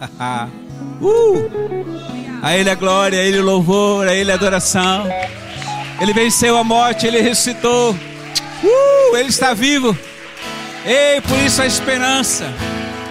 uh! 1.00 1.50
A 2.42 2.56
Ele 2.56 2.70
a 2.70 2.74
glória, 2.74 3.18
a 3.18 3.22
Ele 3.22 3.38
o 3.38 3.44
louvor, 3.44 4.06
a 4.06 4.14
Ele 4.14 4.30
a 4.30 4.34
adoração. 4.34 5.06
Ele 6.00 6.12
venceu 6.12 6.56
a 6.58 6.64
morte, 6.64 7.06
Ele 7.06 7.20
ressuscitou. 7.20 7.92
Uh! 7.92 9.16
Ele 9.16 9.28
está 9.28 9.54
vivo. 9.54 9.96
Ei, 10.84 11.20
por 11.22 11.38
isso 11.38 11.62
a 11.62 11.66
esperança 11.66 12.52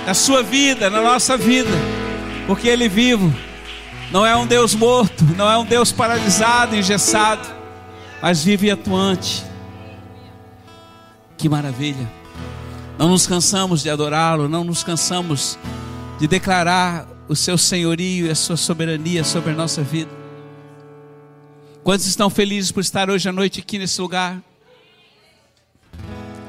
na 0.06 0.14
sua 0.14 0.44
vida, 0.44 0.90
na 0.90 1.02
nossa 1.02 1.38
vida, 1.38 1.72
porque 2.46 2.68
Ele 2.68 2.86
é 2.86 2.90
vivo. 2.90 3.34
Não 4.12 4.26
é 4.26 4.36
um 4.36 4.46
Deus 4.46 4.76
morto, 4.76 5.24
não 5.36 5.50
é 5.50 5.58
um 5.58 5.66
Deus 5.66 5.92
paralisado, 5.92 6.76
engessado, 6.76 7.48
mas 8.22 8.44
vivo 8.44 8.66
e 8.66 8.72
atuante. 8.72 9.44
Que 11.36 11.50
maravilha! 11.50 12.08
Não 12.98 13.10
nos 13.10 13.26
cansamos 13.26 13.82
de 13.82 13.90
adorá-lo, 13.90 14.48
não 14.48 14.64
nos 14.64 14.84
cansamos 14.84 15.58
de 16.24 16.28
declarar 16.30 17.06
o 17.28 17.36
seu 17.36 17.58
senhorio 17.58 18.28
e 18.28 18.30
a 18.30 18.36
sua 18.36 18.56
soberania 18.56 19.26
sobre 19.26 19.52
a 19.52 19.54
nossa 19.54 19.84
vida. 19.84 20.10
Quantos 21.84 22.06
estão 22.06 22.30
felizes 22.30 22.72
por 22.72 22.80
estar 22.80 23.10
hoje 23.10 23.28
à 23.28 23.32
noite 23.34 23.60
aqui 23.60 23.78
nesse 23.78 24.00
lugar? 24.00 24.42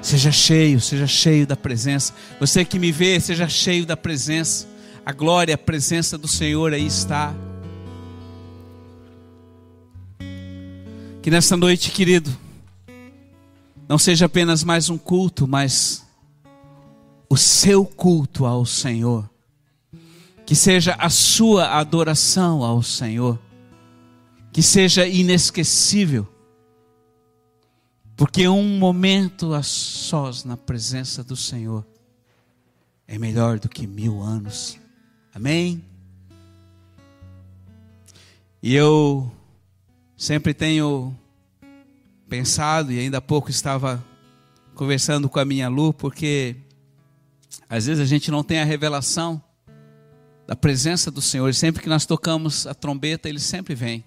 Seja 0.01 0.31
cheio, 0.31 0.81
seja 0.81 1.09
cheio 1.09 1.45
da 1.45 1.57
presença. 1.57 2.15
Você 2.39 2.65
que 2.65 2.79
me 2.79 2.93
vê, 2.93 3.19
seja 3.19 3.49
cheio 3.49 3.85
da 3.85 3.97
presença. 3.97 4.69
A 5.05 5.11
glória, 5.13 5.57
a 5.57 5.59
presença 5.59 6.17
do 6.17 6.29
Senhor 6.29 6.73
aí 6.73 6.87
está. 6.87 7.35
Que 11.21 11.33
nesta 11.33 11.57
noite, 11.57 11.91
querido, 11.91 12.31
não 13.89 13.99
seja 13.99 14.27
apenas 14.27 14.63
mais 14.63 14.89
um 14.89 14.97
culto, 14.97 15.49
mas 15.49 16.07
o 17.29 17.37
seu 17.37 17.85
culto 17.85 18.47
ao 18.47 18.65
Senhor. 18.65 19.34
Que 20.47 20.55
seja 20.55 20.95
a 20.99 21.09
sua 21.09 21.79
adoração 21.79 22.63
ao 22.63 22.83
Senhor. 22.83 23.39
Que 24.53 24.63
seja 24.63 25.07
inesquecível. 25.07 26.29
Porque 28.17 28.47
um 28.47 28.79
momento 28.79 29.55
a 29.55 29.63
sós 29.63 30.45
na 30.45 30.57
presença 30.57 31.25
do 31.25 31.35
Senhor 31.35 31.85
é 33.07 33.19
melhor 33.19 33.59
do 33.59 33.69
que 33.69 33.87
mil 33.87 34.23
anos. 34.23 34.79
Amém? 35.35 35.85
E 38.63 38.75
eu 38.75 39.31
sempre 40.17 40.55
tenho 40.55 41.15
pensado, 42.29 42.93
e 42.93 42.99
ainda 42.99 43.19
há 43.19 43.21
pouco 43.21 43.51
estava 43.51 44.03
conversando 44.75 45.29
com 45.29 45.39
a 45.39 45.45
minha 45.45 45.69
Lu, 45.69 45.93
porque 45.93 46.57
às 47.69 47.87
vezes 47.87 48.03
a 48.03 48.07
gente 48.07 48.31
não 48.31 48.43
tem 48.43 48.61
a 48.61 48.65
revelação 48.65 49.43
da 50.47 50.55
presença 50.55 51.11
do 51.11 51.21
Senhor. 51.21 51.49
E 51.49 51.55
sempre 51.55 51.83
que 51.83 51.89
nós 51.89 52.07
tocamos 52.07 52.67
a 52.67 52.75
trombeta, 52.75 53.29
ele 53.29 53.41
sempre 53.41 53.75
vem. 53.75 54.05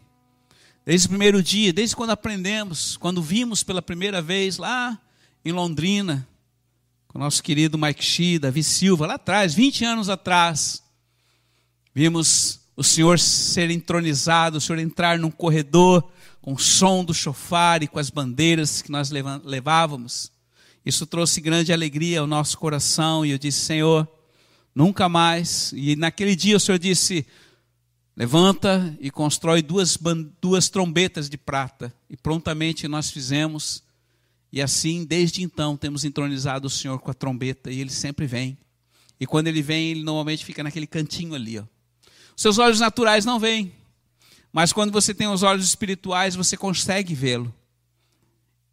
Desde 0.86 1.08
o 1.08 1.10
primeiro 1.10 1.44
dia, 1.44 1.74
desde 1.74 1.96
quando 1.96 2.12
aprendemos, 2.12 2.96
quando 2.98 3.22
vimos 3.22 3.64
pela 3.64 3.82
primeira 3.82 4.22
vez 4.22 4.58
lá 4.58 4.98
em 5.44 5.52
Londrina, 5.52 6.28
com 7.08 7.18
o 7.18 7.22
nosso 7.22 7.44
querido 7.44 7.78
Mike 7.78 8.04
Shee, 8.04 8.40
Davi 8.40 8.64
Silva, 8.64 9.08
lá 9.08 9.16
atrás, 9.16 9.54
20 9.54 9.84
anos 9.84 10.10
atrás, 10.10 10.82
vimos 11.94 12.62
o 12.76 12.84
Senhor 12.84 13.20
ser 13.20 13.70
entronizado, 13.72 14.60
o 14.60 14.62
Senhor 14.62 14.80
entrar 14.80 15.18
num 15.18 15.32
corredor 15.32 16.10
com 16.42 16.54
o 16.54 16.60
som 16.60 17.04
do 17.04 17.14
chofar 17.14 17.84
e 17.84 17.88
com 17.88 18.00
as 18.00 18.10
bandeiras 18.10 18.82
que 18.82 18.92
nós 18.92 19.12
levávamos. 19.44 20.32
Isso 20.86 21.06
trouxe 21.06 21.42
grande 21.42 21.74
alegria 21.74 22.22
ao 22.22 22.28
nosso 22.28 22.58
coração 22.58 23.26
e 23.26 23.32
eu 23.32 23.38
disse, 23.38 23.60
Senhor, 23.60 24.08
nunca 24.78 25.10
mais. 25.10 25.74
E 25.76 25.96
naquele 25.96 26.36
dia 26.36 26.56
o 26.56 26.60
Senhor 26.60 26.78
disse: 26.78 27.26
levanta 28.16 28.96
e 29.02 29.10
constrói 29.10 29.64
duas, 29.64 29.98
duas 30.40 30.70
trombetas 30.70 31.28
de 31.28 31.38
prata. 31.38 31.92
E 32.08 32.16
prontamente 32.16 32.88
nós 32.88 33.10
fizemos. 33.10 33.84
E 34.54 34.62
assim, 34.62 35.04
desde 35.04 35.44
então, 35.44 35.76
temos 35.76 36.06
entronizado 36.06 36.68
o 36.68 36.70
Senhor 36.70 37.00
com 37.00 37.12
a 37.12 37.14
trombeta 37.14 37.72
e 37.72 37.82
ele 37.82 37.90
sempre 37.90 38.28
vem. 38.28 38.58
E 39.20 39.26
quando 39.26 39.48
ele 39.48 39.62
vem, 39.62 39.90
ele 39.90 40.04
normalmente 40.04 40.46
fica 40.46 40.64
naquele 40.64 40.88
cantinho 40.88 41.34
ali. 41.34 41.58
Ó. 41.58 41.64
Seus 42.36 42.60
olhos 42.60 42.80
naturais 42.80 43.26
não 43.26 43.40
veem, 43.40 43.74
mas 44.54 44.72
quando 44.72 44.92
você 44.92 45.12
tem 45.14 45.28
os 45.28 45.42
olhos 45.42 45.66
espirituais, 45.66 46.36
você 46.36 46.56
consegue 46.56 47.16
vê-lo. 47.16 47.54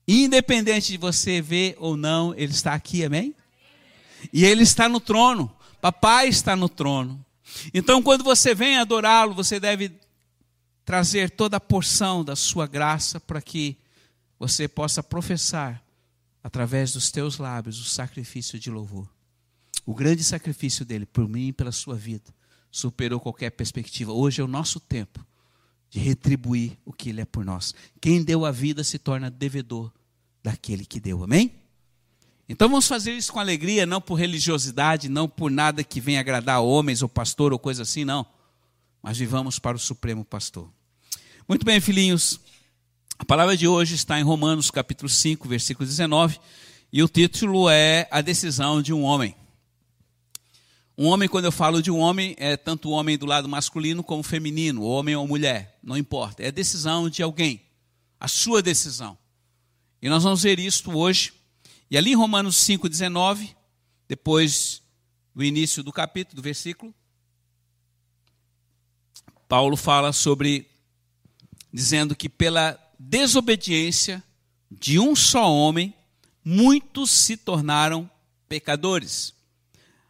Independente 0.07 0.93
de 0.93 0.99
você 0.99 1.41
ver 1.41 1.77
ou 1.79 1.97
não, 1.97 2.35
ele 2.35 2.53
está 2.53 2.75
aqui, 2.75 3.03
amém? 3.05 3.35
E 4.33 4.45
ele 4.45 4.63
está 4.63 4.87
no 4.87 5.01
trono. 5.01 5.54
Papai 5.85 6.29
está 6.29 6.57
no 6.57 6.67
trono. 6.67 7.23
Então, 7.75 8.03
quando 8.03 8.25
você 8.25 8.55
vem 8.55 8.79
adorá-lo, 8.79 9.35
você 9.35 9.61
deve 9.61 9.93
trazer 10.83 11.29
toda 11.29 11.59
a 11.59 11.61
porção 11.61 12.25
da 12.25 12.35
sua 12.35 12.67
graça 12.67 13.21
para 13.21 13.43
que 13.43 13.77
você 14.39 14.67
possa 14.67 15.03
professar 15.03 15.85
através 16.43 16.95
dos 16.95 17.11
teus 17.11 17.37
lábios 17.37 17.79
o 17.79 17.85
sacrifício 17.85 18.59
de 18.59 18.71
louvor. 18.71 19.07
O 19.85 19.95
grande 19.95 20.25
sacrifício 20.25 20.87
dele 20.87 21.05
por 21.05 21.29
mim 21.29 21.49
e 21.49 21.53
pela 21.53 21.71
sua 21.71 21.97
vida 21.97 22.33
superou 22.71 23.21
qualquer 23.21 23.51
perspectiva. 23.51 24.11
Hoje 24.11 24.41
é 24.41 24.45
o 24.45 24.49
nosso 24.49 24.81
tempo 24.81 25.23
de 25.91 25.99
retribuir 25.99 26.79
o 26.83 26.95
que 26.95 27.11
ele 27.11 27.21
é 27.21 27.27
por 27.27 27.45
nós. 27.45 27.75
Quem 28.01 28.25
deu 28.25 28.47
a 28.47 28.51
vida 28.51 28.83
se 28.83 28.99
torna 28.99 29.31
devedor 29.31 29.93
daquele 30.43 30.87
que 30.87 30.99
deu. 30.99 31.23
Amém? 31.23 31.64
Então 32.49 32.69
vamos 32.69 32.87
fazer 32.87 33.13
isso 33.13 33.33
com 33.33 33.41
alegria, 33.41 33.87
não 33.87 34.01
por 34.01 34.17
religiosidade, 34.17 35.09
não 35.09 35.29
por 35.29 35.51
nada 35.51 35.83
que 35.83 36.01
venha 36.01 36.21
agradar 36.21 36.63
homens 36.63 37.03
ou 37.03 37.09
pastor 37.09 37.53
ou 37.53 37.59
coisa 37.59 37.83
assim, 37.83 38.05
não. 38.05 38.27
Mas 39.03 39.17
vivamos 39.17 39.59
para 39.59 39.77
o 39.77 39.81
Supremo 39.81 40.25
Pastor. 40.25 40.71
Muito 41.49 41.65
bem, 41.65 41.81
filhinhos. 41.81 42.41
A 43.19 43.25
palavra 43.25 43.57
de 43.57 43.67
hoje 43.67 43.95
está 43.95 44.19
em 44.19 44.23
Romanos 44.23 44.71
capítulo 44.71 45.09
5, 45.09 45.49
versículo 45.49 45.87
19, 45.87 46.39
e 46.93 47.03
o 47.03 47.09
título 47.09 47.69
é 47.71 48.07
A 48.11 48.21
decisão 48.21 48.83
de 48.83 48.93
um 48.93 49.03
homem. 49.03 49.35
Um 50.97 51.07
homem, 51.07 51.29
quando 51.29 51.47
eu 51.47 51.53
falo 51.53 51.83
de 51.83 51.91
um 51.91 51.99
homem, 51.99 52.37
é 52.39 52.57
tanto 52.57 52.89
o 52.89 52.93
homem 52.93 53.19
do 53.19 53.27
lado 53.27 53.49
masculino 53.49 54.03
como 54.05 54.23
feminino, 54.23 54.83
homem 54.83 55.17
ou 55.17 55.27
mulher, 55.27 55.79
não 55.83 55.97
importa. 55.97 56.43
É 56.43 56.49
a 56.49 56.53
decisão 56.53 57.09
de 57.09 57.23
alguém, 57.23 57.63
a 58.21 58.29
sua 58.29 58.63
decisão. 58.63 59.19
E 60.01 60.09
nós 60.09 60.23
vamos 60.23 60.43
ver 60.43 60.59
isto 60.59 60.97
hoje. 60.97 61.33
E 61.91 61.99
ali 61.99 62.13
em 62.13 62.17
Romanos 62.17 62.57
5,19, 62.57 63.55
depois 64.09 64.83
do 65.35 65.45
início 65.45 65.83
do 65.83 65.93
capítulo, 65.93 66.37
do 66.37 66.43
versículo, 66.43 66.95
Paulo 69.49 69.77
fala 69.77 70.13
sobre, 70.13 70.69
dizendo 71.73 72.17
que 72.17 72.29
pela 72.29 72.79
desobediência 72.99 74.23
de 74.71 74.99
um 74.99 75.15
só 75.15 75.53
homem, 75.53 75.95
muitos 76.45 77.11
se 77.11 77.37
tornaram 77.37 78.11
pecadores. 78.49 79.35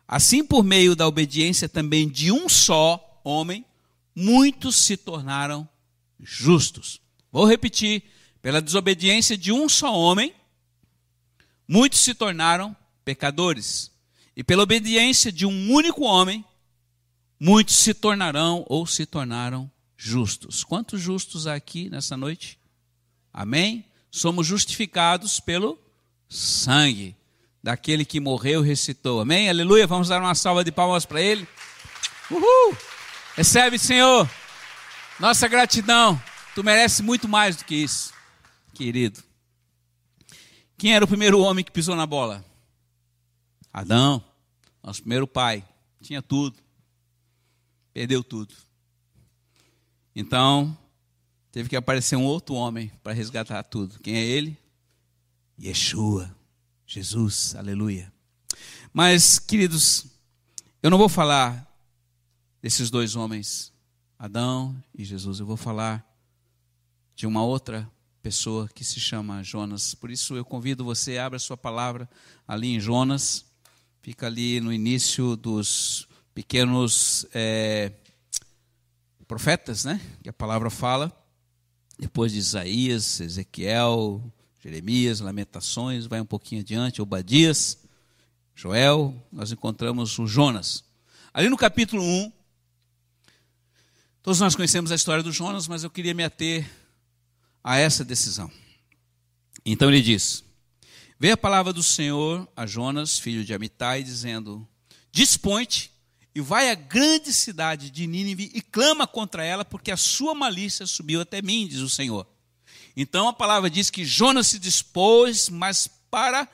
Assim, 0.06 0.44
por 0.44 0.62
meio 0.62 0.94
da 0.94 1.06
obediência 1.06 1.68
também 1.68 2.08
de 2.08 2.30
um 2.30 2.48
só 2.48 3.20
homem, 3.24 3.64
muitos 4.14 4.76
se 4.76 4.96
tornaram 4.96 5.68
justos. 6.20 7.00
Vou 7.32 7.46
repetir: 7.46 8.04
pela 8.40 8.60
desobediência 8.60 9.36
de 9.36 9.50
um 9.50 9.68
só 9.68 9.92
homem, 9.94 10.34
muitos 11.68 12.00
se 12.00 12.14
tornaram 12.14 12.76
pecadores. 13.04 13.90
E 14.36 14.42
pela 14.42 14.62
obediência 14.62 15.30
de 15.30 15.46
um 15.46 15.72
único 15.72 16.02
homem, 16.04 16.44
muitos 17.38 17.76
se 17.76 17.94
tornarão 17.94 18.64
ou 18.68 18.86
se 18.86 19.06
tornaram 19.06 19.70
justos. 19.96 20.64
Quantos 20.64 21.00
justos 21.00 21.46
há 21.46 21.54
aqui 21.54 21.88
nessa 21.88 22.16
noite? 22.16 22.58
Amém? 23.32 23.84
Somos 24.10 24.46
justificados 24.46 25.40
pelo 25.40 25.78
sangue 26.28 27.16
daquele 27.62 28.04
que 28.04 28.20
morreu 28.20 28.64
e 28.64 28.68
ressuscitou. 28.68 29.20
Amém? 29.20 29.48
Aleluia. 29.48 29.86
Vamos 29.86 30.08
dar 30.08 30.20
uma 30.20 30.34
salva 30.34 30.62
de 30.62 30.70
palmas 30.70 31.06
para 31.06 31.20
ele. 31.20 31.48
Uhul! 32.30 32.76
Recebe, 33.36 33.78
Senhor. 33.78 34.28
Nossa 35.18 35.48
gratidão. 35.48 36.20
Tu 36.54 36.62
mereces 36.62 37.00
muito 37.00 37.28
mais 37.28 37.56
do 37.56 37.64
que 37.64 37.74
isso, 37.74 38.12
querido. 38.72 39.22
Quem 40.76 40.94
era 40.94 41.04
o 41.04 41.08
primeiro 41.08 41.40
homem 41.40 41.64
que 41.64 41.72
pisou 41.72 41.94
na 41.94 42.06
bola? 42.06 42.44
Adão, 43.72 44.24
nosso 44.82 45.00
primeiro 45.00 45.26
pai. 45.26 45.66
Tinha 46.00 46.22
tudo. 46.22 46.58
Perdeu 47.92 48.22
tudo. 48.22 48.54
Então, 50.14 50.76
teve 51.50 51.68
que 51.68 51.76
aparecer 51.76 52.16
um 52.16 52.24
outro 52.24 52.54
homem 52.54 52.90
para 53.02 53.12
resgatar 53.12 53.62
tudo. 53.64 53.98
Quem 54.00 54.16
é 54.16 54.24
ele? 54.24 54.58
Yeshua. 55.60 56.34
Jesus, 56.86 57.54
aleluia. 57.54 58.12
Mas, 58.92 59.38
queridos, 59.38 60.06
eu 60.82 60.90
não 60.90 60.98
vou 60.98 61.08
falar 61.08 61.66
desses 62.60 62.90
dois 62.90 63.16
homens, 63.16 63.72
Adão 64.18 64.76
e 64.94 65.04
Jesus, 65.04 65.40
eu 65.40 65.46
vou 65.46 65.56
falar 65.56 66.04
de 67.14 67.26
uma 67.26 67.42
outra 67.42 67.90
pessoa 68.24 68.66
que 68.74 68.82
se 68.82 68.98
chama 68.98 69.42
Jonas. 69.42 69.94
Por 69.94 70.10
isso 70.10 70.34
eu 70.34 70.46
convido 70.46 70.82
você, 70.82 71.18
abra 71.18 71.38
sua 71.38 71.58
palavra 71.58 72.08
ali 72.48 72.68
em 72.68 72.80
Jonas, 72.80 73.44
fica 74.00 74.28
ali 74.28 74.62
no 74.62 74.72
início 74.72 75.36
dos, 75.36 76.08
pequenos 76.34 77.26
é, 77.34 77.92
profetas, 79.28 79.84
né? 79.84 80.00
Que 80.22 80.30
a 80.30 80.32
palavra 80.32 80.70
fala, 80.70 81.12
depois 81.98 82.32
de 82.32 82.38
Isaías, 82.38 83.20
Ezequiel, 83.20 84.24
Jeremias, 84.62 85.20
Lamentações, 85.20 86.06
vai 86.06 86.18
um 86.18 86.24
pouquinho 86.24 86.62
adiante, 86.62 87.02
Obadias, 87.02 87.76
Joel, 88.54 89.14
nós 89.30 89.52
encontramos 89.52 90.18
o 90.18 90.26
Jonas. 90.26 90.82
Ali 91.34 91.50
no 91.50 91.58
capítulo 91.58 92.02
1, 92.02 92.32
todos 94.22 94.40
nós 94.40 94.56
conhecemos 94.56 94.90
a 94.90 94.94
história 94.94 95.22
do 95.22 95.30
Jonas, 95.30 95.68
mas 95.68 95.84
eu 95.84 95.90
queria 95.90 96.14
me 96.14 96.24
ater 96.24 96.83
a 97.64 97.78
essa 97.78 98.04
decisão. 98.04 98.50
Então 99.64 99.88
ele 99.88 100.02
diz: 100.02 100.44
Veio 101.18 101.32
a 101.32 101.38
palavra 101.38 101.72
do 101.72 101.82
Senhor 101.82 102.46
a 102.54 102.66
Jonas, 102.66 103.18
filho 103.18 103.42
de 103.42 103.54
Amitai, 103.54 104.02
dizendo: 104.02 104.68
Dispõe-te 105.10 105.90
e 106.34 106.40
vai 106.40 106.70
à 106.70 106.74
grande 106.74 107.32
cidade 107.32 107.90
de 107.90 108.06
Nínive 108.06 108.50
e 108.52 108.60
clama 108.60 109.06
contra 109.06 109.42
ela, 109.42 109.64
porque 109.64 109.90
a 109.90 109.96
sua 109.96 110.34
malícia 110.34 110.86
subiu 110.86 111.20
até 111.20 111.40
mim, 111.40 111.66
diz 111.66 111.80
o 111.80 111.88
Senhor. 111.88 112.26
Então 112.96 113.28
a 113.28 113.32
palavra 113.32 113.70
diz 113.70 113.88
que 113.88 114.04
Jonas 114.04 114.48
se 114.48 114.58
dispôs, 114.58 115.48
mas 115.48 115.88
para 116.10 116.48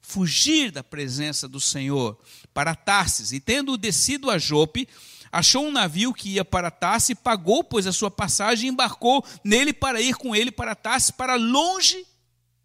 fugir 0.00 0.70
da 0.70 0.82
presença 0.82 1.48
do 1.48 1.60
Senhor, 1.60 2.18
para 2.52 2.74
Tarsis, 2.74 3.32
e 3.32 3.40
tendo 3.40 3.76
descido 3.76 4.30
a 4.30 4.38
Jope, 4.38 4.88
achou 5.34 5.66
um 5.66 5.72
navio 5.72 6.14
que 6.14 6.30
ia 6.30 6.44
para 6.44 6.70
Tarsis, 6.70 7.16
pagou, 7.16 7.64
pois, 7.64 7.86
a 7.86 7.92
sua 7.92 8.10
passagem 8.10 8.68
e 8.68 8.72
embarcou 8.72 9.24
nele 9.42 9.72
para 9.72 10.00
ir 10.00 10.14
com 10.14 10.34
ele 10.34 10.52
para 10.52 10.76
Tarsis, 10.76 11.10
para 11.10 11.34
longe 11.34 12.06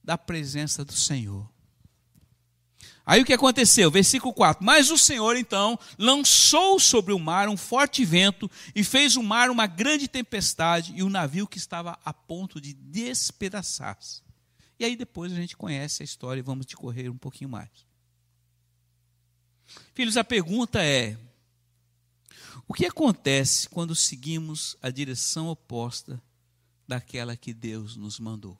da 0.03 0.17
presença 0.17 0.85
do 0.85 0.93
Senhor. 0.93 1.49
Aí 3.03 3.23
o 3.23 3.25
que 3.25 3.33
aconteceu? 3.33 3.89
Versículo 3.89 4.31
4. 4.31 4.63
Mas 4.63 4.91
o 4.91 4.97
Senhor 4.97 5.35
então 5.35 5.79
lançou 5.97 6.79
sobre 6.79 7.11
o 7.11 7.17
mar 7.17 7.49
um 7.49 7.57
forte 7.57 8.05
vento 8.05 8.49
e 8.75 8.83
fez 8.83 9.15
o 9.15 9.23
mar 9.23 9.49
uma 9.49 9.65
grande 9.65 10.07
tempestade 10.07 10.93
e 10.95 11.01
o 11.01 11.09
navio 11.09 11.47
que 11.47 11.57
estava 11.57 11.97
a 12.05 12.13
ponto 12.13 12.61
de 12.61 12.71
despedaçar-se. 12.71 14.21
E 14.79 14.85
aí 14.85 14.95
depois 14.95 15.33
a 15.33 15.35
gente 15.35 15.57
conhece 15.57 16.03
a 16.03 16.05
história 16.05 16.39
e 16.39 16.43
vamos 16.43 16.67
decorrer 16.67 17.11
um 17.11 17.17
pouquinho 17.17 17.49
mais. 17.49 17.69
Filhos, 19.95 20.17
a 20.17 20.23
pergunta 20.23 20.83
é: 20.83 21.17
o 22.69 22.73
que 22.73 22.85
acontece 22.85 23.67
quando 23.67 23.95
seguimos 23.95 24.77
a 24.79 24.91
direção 24.91 25.47
oposta 25.47 26.21
daquela 26.87 27.35
que 27.35 27.51
Deus 27.51 27.95
nos 27.95 28.19
mandou? 28.19 28.55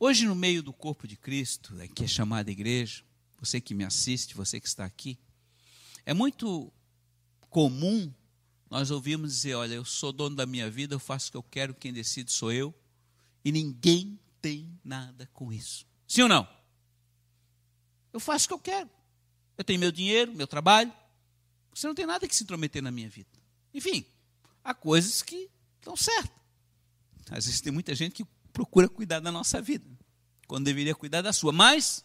Hoje, 0.00 0.26
no 0.26 0.34
meio 0.34 0.64
do 0.64 0.72
corpo 0.72 1.06
de 1.06 1.16
Cristo, 1.16 1.76
né, 1.76 1.86
que 1.86 2.02
é 2.02 2.08
chamada 2.08 2.50
igreja, 2.50 3.04
você 3.38 3.60
que 3.60 3.72
me 3.72 3.84
assiste, 3.84 4.34
você 4.34 4.58
que 4.58 4.66
está 4.66 4.84
aqui, 4.84 5.16
é 6.04 6.12
muito 6.12 6.72
comum 7.48 8.12
nós 8.68 8.90
ouvirmos 8.90 9.32
dizer: 9.32 9.54
Olha, 9.54 9.74
eu 9.74 9.84
sou 9.84 10.12
dono 10.12 10.34
da 10.34 10.44
minha 10.44 10.68
vida, 10.68 10.96
eu 10.96 10.98
faço 10.98 11.28
o 11.28 11.30
que 11.30 11.36
eu 11.36 11.42
quero, 11.44 11.72
quem 11.72 11.92
decide 11.92 12.32
sou 12.32 12.50
eu, 12.50 12.74
e 13.44 13.52
ninguém 13.52 14.18
tem 14.42 14.76
nada 14.82 15.30
com 15.32 15.52
isso. 15.52 15.86
Sim 16.08 16.22
ou 16.22 16.28
não? 16.28 16.48
Eu 18.12 18.18
faço 18.18 18.46
o 18.46 18.48
que 18.48 18.54
eu 18.54 18.58
quero. 18.58 18.90
Eu 19.56 19.62
tenho 19.62 19.78
meu 19.78 19.92
dinheiro, 19.92 20.34
meu 20.34 20.48
trabalho. 20.48 20.92
Você 21.76 21.86
não 21.86 21.94
tem 21.94 22.06
nada 22.06 22.26
que 22.26 22.34
se 22.34 22.42
intrometer 22.42 22.82
na 22.82 22.90
minha 22.90 23.06
vida. 23.06 23.28
Enfim, 23.74 24.06
há 24.64 24.72
coisas 24.72 25.20
que 25.20 25.50
estão 25.78 25.94
certas. 25.94 26.34
Às 27.30 27.44
vezes 27.44 27.60
tem 27.60 27.70
muita 27.70 27.94
gente 27.94 28.14
que 28.14 28.24
procura 28.50 28.88
cuidar 28.88 29.20
da 29.20 29.30
nossa 29.30 29.60
vida, 29.60 29.86
quando 30.46 30.64
deveria 30.64 30.94
cuidar 30.94 31.20
da 31.20 31.34
sua. 31.34 31.52
Mas 31.52 32.02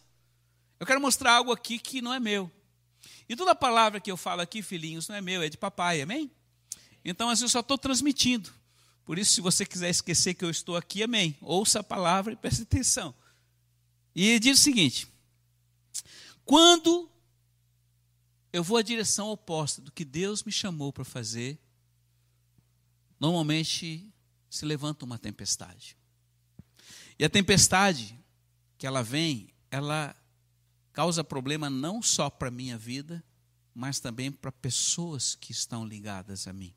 eu 0.77 0.85
quero 0.85 0.99
mostrar 0.99 1.35
algo 1.35 1.53
aqui 1.53 1.79
que 1.79 2.01
não 2.01 2.13
é 2.13 2.19
meu. 2.19 2.51
E 3.29 3.35
toda 3.35 3.55
palavra 3.55 4.01
que 4.01 4.11
eu 4.11 4.17
falo 4.17 4.41
aqui, 4.41 4.61
filhinhos, 4.61 5.07
não 5.07 5.15
é 5.15 5.21
meu, 5.21 5.41
é 5.41 5.47
de 5.47 5.57
papai, 5.57 6.01
amém? 6.01 6.29
Então, 7.05 7.29
assim, 7.29 7.45
eu 7.45 7.49
só 7.49 7.61
estou 7.61 7.77
transmitindo. 7.77 8.51
Por 9.05 9.17
isso, 9.17 9.31
se 9.31 9.39
você 9.39 9.65
quiser 9.65 9.89
esquecer 9.89 10.33
que 10.33 10.43
eu 10.43 10.49
estou 10.49 10.75
aqui, 10.75 11.01
amém. 11.01 11.37
Ouça 11.39 11.79
a 11.79 11.83
palavra 11.83 12.33
e 12.33 12.35
preste 12.35 12.63
atenção. 12.63 13.15
E 14.13 14.37
diz 14.37 14.59
o 14.59 14.61
seguinte: 14.61 15.07
quando 16.43 17.09
eu 18.53 18.63
vou 18.63 18.77
à 18.77 18.81
direção 18.81 19.29
oposta 19.29 19.81
do 19.81 19.91
que 19.91 20.03
Deus 20.03 20.43
me 20.43 20.51
chamou 20.51 20.91
para 20.91 21.05
fazer, 21.05 21.59
normalmente 23.19 24.11
se 24.49 24.65
levanta 24.65 25.05
uma 25.05 25.17
tempestade. 25.17 25.95
E 27.17 27.23
a 27.23 27.29
tempestade 27.29 28.19
que 28.77 28.85
ela 28.85 29.03
vem, 29.03 29.53
ela 29.69 30.15
causa 30.91 31.23
problema 31.23 31.69
não 31.69 32.01
só 32.01 32.29
para 32.29 32.49
a 32.49 32.51
minha 32.51 32.77
vida, 32.77 33.23
mas 33.73 33.99
também 33.99 34.31
para 34.31 34.51
pessoas 34.51 35.35
que 35.35 35.51
estão 35.51 35.85
ligadas 35.85 36.47
a 36.47 36.53
mim. 36.53 36.73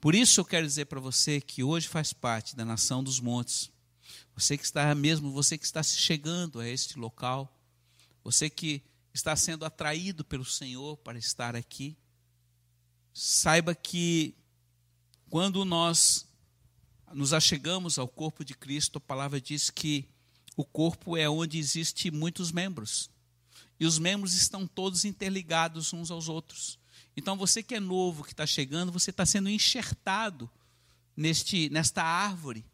Por 0.00 0.14
isso 0.14 0.40
eu 0.40 0.44
quero 0.44 0.66
dizer 0.66 0.86
para 0.86 1.00
você 1.00 1.40
que 1.40 1.62
hoje 1.62 1.88
faz 1.88 2.12
parte 2.12 2.54
da 2.54 2.64
nação 2.64 3.02
dos 3.02 3.18
montes. 3.18 3.70
Você 4.34 4.58
que 4.58 4.64
está 4.64 4.94
mesmo, 4.94 5.32
você 5.32 5.56
que 5.56 5.64
está 5.64 5.82
chegando 5.82 6.60
a 6.60 6.68
este 6.68 6.98
local, 6.98 7.50
você 8.22 8.50
que 8.50 8.82
está 9.12 9.34
sendo 9.36 9.64
atraído 9.64 10.24
pelo 10.24 10.44
Senhor 10.44 10.96
para 10.98 11.18
estar 11.18 11.56
aqui, 11.56 11.96
saiba 13.12 13.74
que 13.74 14.34
quando 15.28 15.64
nós 15.64 16.26
nos 17.12 17.32
achegamos 17.32 17.98
ao 17.98 18.08
corpo 18.08 18.44
de 18.44 18.54
Cristo, 18.54 18.98
a 18.98 19.00
palavra 19.00 19.40
diz 19.40 19.70
que 19.70 20.08
o 20.56 20.64
corpo 20.64 21.16
é 21.16 21.28
onde 21.28 21.58
existe 21.58 22.10
muitos 22.10 22.52
membros. 22.52 23.10
E 23.78 23.86
os 23.86 23.98
membros 23.98 24.34
estão 24.34 24.66
todos 24.66 25.04
interligados 25.04 25.92
uns 25.92 26.10
aos 26.10 26.28
outros. 26.28 26.78
Então 27.16 27.36
você 27.36 27.62
que 27.62 27.74
é 27.74 27.80
novo, 27.80 28.24
que 28.24 28.32
está 28.32 28.46
chegando, 28.46 28.92
você 28.92 29.10
está 29.10 29.24
sendo 29.24 29.48
enxertado 29.48 30.50
neste, 31.16 31.68
nesta 31.70 32.02
árvore 32.02 32.64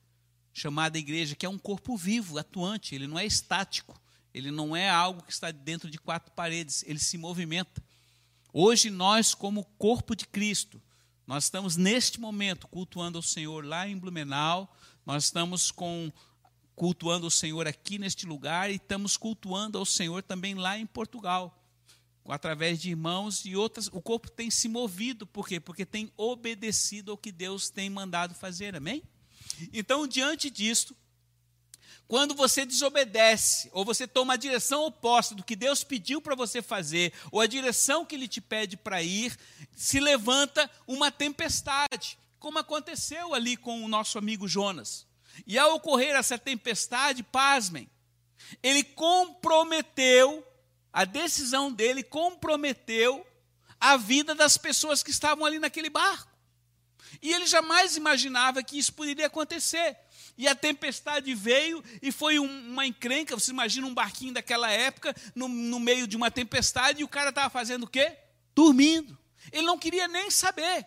chamada 0.52 0.98
igreja, 0.98 1.34
que 1.34 1.44
é 1.44 1.48
um 1.48 1.58
corpo 1.58 1.96
vivo, 1.96 2.38
atuante, 2.38 2.94
ele 2.94 3.06
não 3.06 3.18
é 3.18 3.26
estático, 3.26 4.00
ele 4.36 4.50
não 4.50 4.76
é 4.76 4.90
algo 4.90 5.22
que 5.22 5.32
está 5.32 5.50
dentro 5.50 5.90
de 5.90 5.96
quatro 5.96 6.30
paredes, 6.32 6.84
ele 6.86 6.98
se 6.98 7.16
movimenta. 7.16 7.82
Hoje 8.52 8.90
nós, 8.90 9.34
como 9.34 9.64
corpo 9.78 10.14
de 10.14 10.26
Cristo, 10.26 10.80
nós 11.26 11.44
estamos 11.44 11.74
neste 11.74 12.20
momento 12.20 12.68
cultuando 12.68 13.18
o 13.18 13.22
Senhor 13.22 13.64
lá 13.64 13.88
em 13.88 13.96
Blumenau, 13.96 14.70
nós 15.06 15.24
estamos 15.24 15.70
com 15.70 16.12
cultuando 16.74 17.26
o 17.26 17.30
Senhor 17.30 17.66
aqui 17.66 17.98
neste 17.98 18.26
lugar 18.26 18.70
e 18.70 18.74
estamos 18.74 19.16
cultuando 19.16 19.78
ao 19.78 19.86
Senhor 19.86 20.22
também 20.22 20.54
lá 20.54 20.78
em 20.78 20.84
Portugal, 20.84 21.58
através 22.28 22.78
de 22.78 22.90
irmãos 22.90 23.46
e 23.46 23.56
outras. 23.56 23.86
O 23.86 24.02
corpo 24.02 24.30
tem 24.30 24.50
se 24.50 24.68
movido, 24.68 25.26
por 25.26 25.48
quê? 25.48 25.58
Porque 25.58 25.86
tem 25.86 26.12
obedecido 26.14 27.10
ao 27.10 27.16
que 27.16 27.32
Deus 27.32 27.70
tem 27.70 27.88
mandado 27.88 28.34
fazer, 28.34 28.76
amém? 28.76 29.02
Então, 29.72 30.06
diante 30.06 30.50
disto, 30.50 30.94
quando 32.08 32.34
você 32.34 32.64
desobedece, 32.64 33.68
ou 33.72 33.84
você 33.84 34.06
toma 34.06 34.34
a 34.34 34.36
direção 34.36 34.84
oposta 34.84 35.34
do 35.34 35.42
que 35.42 35.56
Deus 35.56 35.82
pediu 35.82 36.20
para 36.20 36.36
você 36.36 36.62
fazer, 36.62 37.12
ou 37.32 37.40
a 37.40 37.46
direção 37.46 38.04
que 38.04 38.14
Ele 38.14 38.28
te 38.28 38.40
pede 38.40 38.76
para 38.76 39.02
ir, 39.02 39.36
se 39.74 39.98
levanta 39.98 40.70
uma 40.86 41.10
tempestade, 41.10 42.18
como 42.38 42.58
aconteceu 42.58 43.34
ali 43.34 43.56
com 43.56 43.84
o 43.84 43.88
nosso 43.88 44.18
amigo 44.18 44.46
Jonas. 44.46 45.06
E 45.46 45.58
ao 45.58 45.74
ocorrer 45.74 46.14
essa 46.14 46.38
tempestade, 46.38 47.22
pasmem, 47.22 47.90
ele 48.62 48.84
comprometeu, 48.84 50.46
a 50.92 51.04
decisão 51.04 51.72
dele 51.72 52.02
comprometeu 52.02 53.26
a 53.78 53.96
vida 53.96 54.34
das 54.34 54.56
pessoas 54.56 55.02
que 55.02 55.10
estavam 55.10 55.44
ali 55.44 55.58
naquele 55.58 55.90
barco. 55.90 56.30
E 57.20 57.32
ele 57.32 57.46
jamais 57.46 57.96
imaginava 57.96 58.62
que 58.62 58.78
isso 58.78 58.92
poderia 58.92 59.26
acontecer. 59.26 59.96
E 60.38 60.46
a 60.46 60.54
tempestade 60.54 61.34
veio 61.34 61.82
e 62.02 62.12
foi 62.12 62.38
um, 62.38 62.46
uma 62.68 62.86
encrenca. 62.86 63.34
Você 63.34 63.50
imagina 63.50 63.86
um 63.86 63.94
barquinho 63.94 64.34
daquela 64.34 64.70
época, 64.70 65.14
no, 65.34 65.48
no 65.48 65.80
meio 65.80 66.06
de 66.06 66.16
uma 66.16 66.30
tempestade, 66.30 67.00
e 67.00 67.04
o 67.04 67.08
cara 67.08 67.30
estava 67.30 67.48
fazendo 67.48 67.84
o 67.84 67.88
quê? 67.88 68.16
Dormindo. 68.54 69.16
Ele 69.52 69.66
não 69.66 69.78
queria 69.78 70.06
nem 70.08 70.30
saber. 70.30 70.86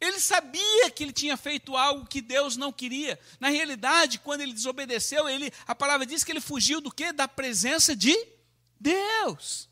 Ele 0.00 0.20
sabia 0.20 0.90
que 0.90 1.02
ele 1.02 1.12
tinha 1.12 1.36
feito 1.36 1.76
algo 1.76 2.06
que 2.06 2.20
Deus 2.20 2.56
não 2.56 2.72
queria. 2.72 3.18
Na 3.40 3.48
realidade, 3.48 4.18
quando 4.18 4.42
ele 4.42 4.52
desobedeceu, 4.52 5.28
ele, 5.28 5.50
a 5.66 5.74
palavra 5.74 6.04
diz 6.04 6.22
que 6.22 6.32
ele 6.32 6.40
fugiu 6.40 6.80
do 6.80 6.90
quê? 6.90 7.12
Da 7.12 7.26
presença 7.26 7.96
de 7.96 8.14
Deus. 8.78 9.65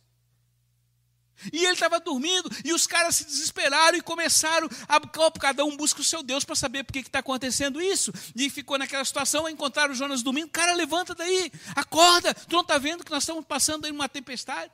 E 1.52 1.64
ele 1.64 1.74
estava 1.74 2.00
dormindo, 2.00 2.50
e 2.64 2.72
os 2.72 2.86
caras 2.86 3.16
se 3.16 3.24
desesperaram 3.24 3.96
e 3.98 4.02
começaram 4.02 4.68
a 4.88 5.00
cada 5.38 5.64
um 5.64 5.76
busca 5.76 6.00
o 6.00 6.04
seu 6.04 6.22
Deus 6.22 6.44
para 6.44 6.54
saber 6.54 6.84
por 6.84 6.92
que 6.92 7.00
está 7.00 7.18
acontecendo 7.18 7.80
isso. 7.80 8.12
E 8.34 8.48
ficou 8.48 8.78
naquela 8.78 9.04
situação, 9.04 9.48
encontraram 9.48 9.94
Jonas 9.94 10.22
dormindo, 10.22 10.48
cara, 10.50 10.74
levanta 10.74 11.14
daí, 11.14 11.50
acorda, 11.74 12.34
tu 12.34 12.52
não 12.52 12.62
está 12.62 12.78
vendo 12.78 13.04
que 13.04 13.10
nós 13.10 13.22
estamos 13.22 13.44
passando 13.44 13.84
aí 13.84 13.90
uma 13.90 14.08
tempestade? 14.08 14.72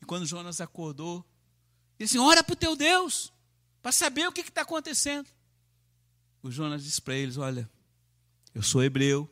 E 0.00 0.04
quando 0.04 0.26
Jonas 0.26 0.60
acordou, 0.60 1.24
ele 1.98 2.06
disse, 2.06 2.18
ora 2.18 2.44
para 2.44 2.52
o 2.52 2.56
teu 2.56 2.76
Deus, 2.76 3.32
para 3.82 3.92
saber 3.92 4.28
o 4.28 4.32
que 4.32 4.42
está 4.42 4.62
acontecendo. 4.62 5.28
O 6.42 6.50
Jonas 6.50 6.84
disse 6.84 7.00
para 7.00 7.14
eles, 7.14 7.36
olha, 7.36 7.68
eu 8.54 8.62
sou 8.62 8.82
hebreu, 8.82 9.30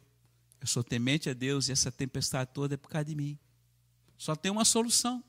eu 0.60 0.66
sou 0.66 0.82
temente 0.82 1.28
a 1.28 1.34
Deus, 1.34 1.68
e 1.68 1.72
essa 1.72 1.92
tempestade 1.92 2.50
toda 2.54 2.74
é 2.74 2.76
por 2.76 2.88
causa 2.88 3.04
de 3.04 3.14
mim. 3.14 3.38
Só 4.16 4.34
tem 4.34 4.50
uma 4.50 4.64
solução 4.64 5.22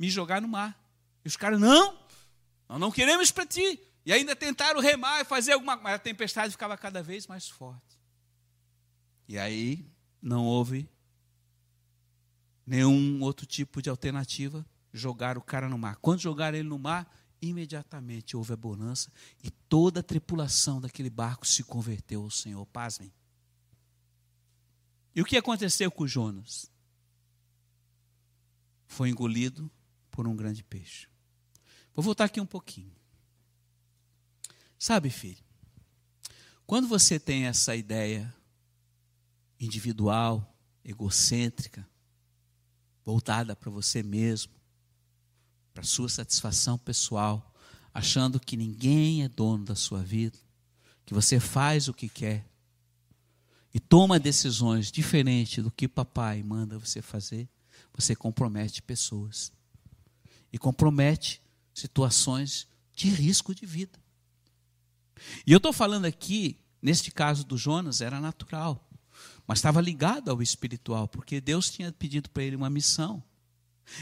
me 0.00 0.08
jogar 0.08 0.40
no 0.40 0.48
mar. 0.48 0.82
E 1.22 1.28
os 1.28 1.36
caras, 1.36 1.60
não, 1.60 1.94
nós 2.66 2.80
não 2.80 2.90
queremos 2.90 3.30
para 3.30 3.44
ti. 3.44 3.78
E 4.06 4.10
ainda 4.10 4.34
tentaram 4.34 4.80
remar 4.80 5.20
e 5.20 5.26
fazer 5.26 5.52
alguma 5.52 5.74
coisa, 5.74 5.84
mas 5.84 5.94
a 5.96 5.98
tempestade 5.98 6.52
ficava 6.52 6.74
cada 6.74 7.02
vez 7.02 7.26
mais 7.26 7.46
forte. 7.46 8.00
E 9.28 9.38
aí 9.38 9.86
não 10.22 10.46
houve 10.46 10.88
nenhum 12.66 13.20
outro 13.20 13.44
tipo 13.44 13.82
de 13.82 13.90
alternativa, 13.90 14.64
jogar 14.90 15.36
o 15.36 15.42
cara 15.42 15.68
no 15.68 15.76
mar. 15.76 15.96
Quando 15.96 16.20
jogaram 16.20 16.56
ele 16.56 16.68
no 16.68 16.78
mar, 16.78 17.06
imediatamente 17.42 18.38
houve 18.38 18.54
a 18.54 18.56
bonança 18.56 19.12
e 19.44 19.50
toda 19.50 20.00
a 20.00 20.02
tripulação 20.02 20.80
daquele 20.80 21.10
barco 21.10 21.46
se 21.46 21.62
converteu 21.62 22.22
ao 22.22 22.30
Senhor. 22.30 22.64
Pasmem. 22.66 23.12
E 25.14 25.20
o 25.20 25.26
que 25.26 25.36
aconteceu 25.36 25.90
com 25.90 26.06
Jonas? 26.06 26.70
Foi 28.86 29.10
engolido 29.10 29.70
por 30.20 30.28
um 30.28 30.36
grande 30.36 30.62
peixe. 30.62 31.08
Vou 31.94 32.04
voltar 32.04 32.26
aqui 32.26 32.38
um 32.38 32.46
pouquinho. 32.46 32.92
Sabe, 34.78 35.08
filho, 35.08 35.42
quando 36.66 36.86
você 36.86 37.18
tem 37.18 37.46
essa 37.46 37.74
ideia 37.74 38.30
individual, 39.58 40.54
egocêntrica, 40.84 41.88
voltada 43.02 43.56
para 43.56 43.70
você 43.70 44.02
mesmo, 44.02 44.52
para 45.72 45.84
sua 45.84 46.10
satisfação 46.10 46.76
pessoal, 46.76 47.54
achando 47.94 48.38
que 48.38 48.58
ninguém 48.58 49.24
é 49.24 49.28
dono 49.28 49.64
da 49.64 49.74
sua 49.74 50.02
vida, 50.02 50.38
que 51.06 51.14
você 51.14 51.40
faz 51.40 51.88
o 51.88 51.94
que 51.94 52.10
quer 52.10 52.46
e 53.72 53.80
toma 53.80 54.20
decisões 54.20 54.92
diferentes 54.92 55.64
do 55.64 55.70
que 55.70 55.88
papai 55.88 56.42
manda 56.42 56.78
você 56.78 57.00
fazer, 57.00 57.48
você 57.94 58.14
compromete 58.14 58.82
pessoas 58.82 59.50
e 60.52 60.58
compromete 60.58 61.40
situações 61.74 62.66
de 62.94 63.08
risco 63.08 63.54
de 63.54 63.64
vida. 63.64 63.98
E 65.46 65.52
eu 65.52 65.58
estou 65.58 65.72
falando 65.72 66.04
aqui, 66.04 66.58
neste 66.80 67.10
caso 67.10 67.44
do 67.44 67.56
Jonas, 67.56 68.00
era 68.00 68.20
natural, 68.20 68.88
mas 69.46 69.58
estava 69.58 69.80
ligado 69.80 70.30
ao 70.30 70.42
espiritual, 70.42 71.08
porque 71.08 71.40
Deus 71.40 71.70
tinha 71.70 71.92
pedido 71.92 72.30
para 72.30 72.42
ele 72.42 72.56
uma 72.56 72.70
missão. 72.70 73.22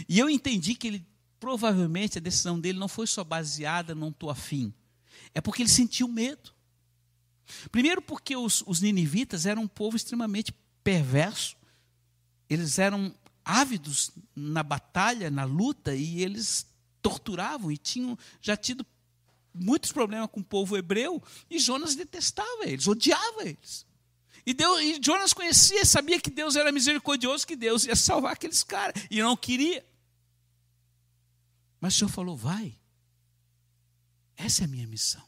E 0.08 0.18
eu 0.18 0.28
entendi 0.28 0.74
que 0.74 0.86
ele, 0.86 1.06
provavelmente, 1.40 2.18
a 2.18 2.20
decisão 2.20 2.58
dele 2.60 2.78
não 2.78 2.88
foi 2.88 3.06
só 3.06 3.24
baseada 3.24 3.94
não 3.94 4.08
estou 4.08 4.30
afim, 4.30 4.72
é 5.34 5.40
porque 5.40 5.62
ele 5.62 5.68
sentiu 5.68 6.08
medo. 6.08 6.52
Primeiro, 7.70 8.02
porque 8.02 8.36
os, 8.36 8.62
os 8.66 8.80
ninivitas 8.80 9.46
eram 9.46 9.62
um 9.62 9.68
povo 9.68 9.96
extremamente 9.96 10.52
perverso, 10.84 11.56
eles 12.48 12.78
eram 12.78 13.14
ávidos 13.48 14.10
na 14.36 14.62
batalha, 14.62 15.30
na 15.30 15.44
luta, 15.44 15.94
e 15.94 16.22
eles 16.22 16.66
torturavam 17.00 17.72
e 17.72 17.78
tinham 17.78 18.18
já 18.42 18.54
tido 18.54 18.84
muitos 19.54 19.90
problemas 19.90 20.28
com 20.30 20.40
o 20.40 20.44
povo 20.44 20.76
hebreu, 20.76 21.22
e 21.48 21.58
Jonas 21.58 21.94
detestava 21.94 22.66
eles, 22.66 22.86
odiava 22.86 23.48
eles. 23.48 23.86
E, 24.44 24.52
Deus, 24.52 24.80
e 24.82 25.00
Jonas 25.02 25.32
conhecia, 25.32 25.82
sabia 25.86 26.20
que 26.20 26.28
Deus 26.28 26.56
era 26.56 26.70
misericordioso, 26.70 27.46
que 27.46 27.56
Deus 27.56 27.86
ia 27.86 27.96
salvar 27.96 28.34
aqueles 28.34 28.62
caras, 28.62 29.02
e 29.10 29.22
não 29.22 29.34
queria. 29.34 29.84
Mas 31.80 31.94
o 31.94 31.98
Senhor 31.98 32.10
falou: 32.10 32.36
vai, 32.36 32.76
essa 34.36 34.62
é 34.62 34.64
a 34.66 34.68
minha 34.68 34.86
missão. 34.86 35.26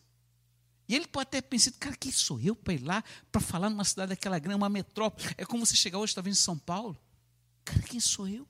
E 0.87 0.95
ele 0.95 1.07
pode 1.07 1.29
até 1.29 1.41
pensar, 1.41 1.73
cara, 1.73 1.97
quem 1.97 2.13
sou 2.13 2.39
eu 2.41 2.55
para 2.55 2.75
ir 2.75 2.83
lá 2.83 3.03
para 3.33 3.41
falar 3.41 3.71
numa 3.71 3.85
cidade 3.85 4.11
daquela 4.11 4.39
grande, 4.39 4.59
uma 4.59 4.69
metrópole? 4.69 5.35
É 5.39 5.47
como 5.47 5.65
você 5.65 5.75
chegar 5.75 5.99
hoje, 5.99 6.15
talvez, 6.15 6.37
em 6.37 6.41
São 6.41 6.59
Paulo. 6.59 7.01
Cara, 7.65 7.83
quem 7.83 8.01
sou 8.01 8.29
eu? 8.29 8.47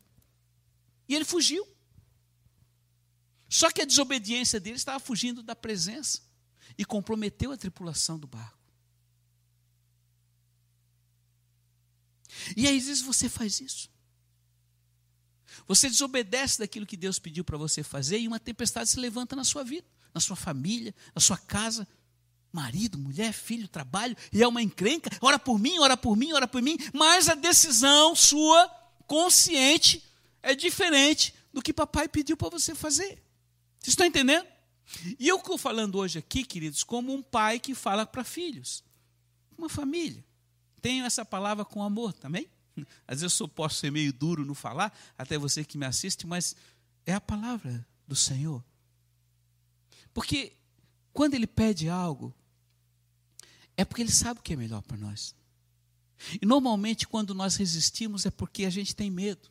E 1.08 1.14
ele 1.14 1.24
fugiu. 1.24 1.66
Só 3.48 3.70
que 3.70 3.82
a 3.82 3.84
desobediência 3.84 4.60
dele 4.60 4.76
estava 4.76 5.00
fugindo 5.00 5.42
da 5.42 5.56
presença 5.56 6.22
e 6.78 6.84
comprometeu 6.84 7.50
a 7.50 7.56
tripulação 7.56 8.18
do 8.18 8.26
barco. 8.26 8.58
E 12.56 12.66
às 12.66 12.84
vezes, 12.84 13.02
você 13.02 13.28
faz 13.28 13.60
isso. 13.60 13.90
Você 15.66 15.88
desobedece 15.88 16.58
daquilo 16.58 16.86
que 16.86 16.96
Deus 16.96 17.18
pediu 17.18 17.44
para 17.44 17.58
você 17.58 17.82
fazer 17.82 18.18
e 18.18 18.28
uma 18.28 18.40
tempestade 18.40 18.88
se 18.88 18.98
levanta 18.98 19.36
na 19.36 19.44
sua 19.44 19.64
vida, 19.64 19.86
na 20.14 20.20
sua 20.20 20.36
família, 20.36 20.94
na 21.14 21.20
sua 21.20 21.36
casa. 21.36 21.86
Marido, 22.52 22.98
mulher, 22.98 23.32
filho, 23.32 23.68
trabalho, 23.68 24.16
e 24.32 24.42
é 24.42 24.48
uma 24.48 24.60
encrenca, 24.60 25.08
ora 25.20 25.38
por 25.38 25.56
mim, 25.56 25.78
ora 25.78 25.96
por 25.96 26.16
mim, 26.16 26.32
ora 26.32 26.48
por 26.48 26.60
mim, 26.60 26.76
mas 26.92 27.28
a 27.28 27.36
decisão 27.36 28.16
sua, 28.16 28.68
consciente, 29.10 30.04
é 30.40 30.54
diferente 30.54 31.34
do 31.52 31.60
que 31.60 31.72
papai 31.72 32.08
pediu 32.08 32.36
para 32.36 32.48
você 32.48 32.76
fazer. 32.76 33.20
Vocês 33.80 33.88
estão 33.88 34.06
entendendo? 34.06 34.46
E 35.18 35.26
eu 35.26 35.38
estou 35.38 35.58
falando 35.58 35.98
hoje 35.98 36.20
aqui, 36.20 36.44
queridos, 36.44 36.84
como 36.84 37.12
um 37.12 37.20
pai 37.20 37.58
que 37.58 37.74
fala 37.74 38.06
para 38.06 38.22
filhos. 38.22 38.84
Uma 39.58 39.68
família. 39.68 40.24
Tenho 40.80 41.04
essa 41.04 41.24
palavra 41.24 41.64
com 41.64 41.82
amor 41.82 42.12
também. 42.12 42.48
Às 43.04 43.22
vezes 43.22 43.36
eu 43.40 43.48
posso 43.48 43.80
ser 43.80 43.90
meio 43.90 44.12
duro 44.12 44.44
no 44.44 44.54
falar, 44.54 44.96
até 45.18 45.36
você 45.36 45.64
que 45.64 45.76
me 45.76 45.86
assiste, 45.86 46.24
mas 46.24 46.54
é 47.04 47.12
a 47.12 47.20
palavra 47.20 47.84
do 48.06 48.14
Senhor. 48.14 48.64
Porque 50.14 50.52
quando 51.12 51.34
Ele 51.34 51.48
pede 51.48 51.88
algo, 51.88 52.32
é 53.76 53.84
porque 53.84 54.02
Ele 54.02 54.12
sabe 54.12 54.38
o 54.38 54.42
que 54.42 54.52
é 54.52 54.56
melhor 54.56 54.82
para 54.82 54.96
nós. 54.96 55.34
E 56.40 56.46
normalmente, 56.46 57.08
quando 57.08 57.34
nós 57.34 57.56
resistimos, 57.56 58.26
é 58.26 58.30
porque 58.30 58.64
a 58.64 58.70
gente 58.70 58.94
tem 58.94 59.10
medo 59.10 59.50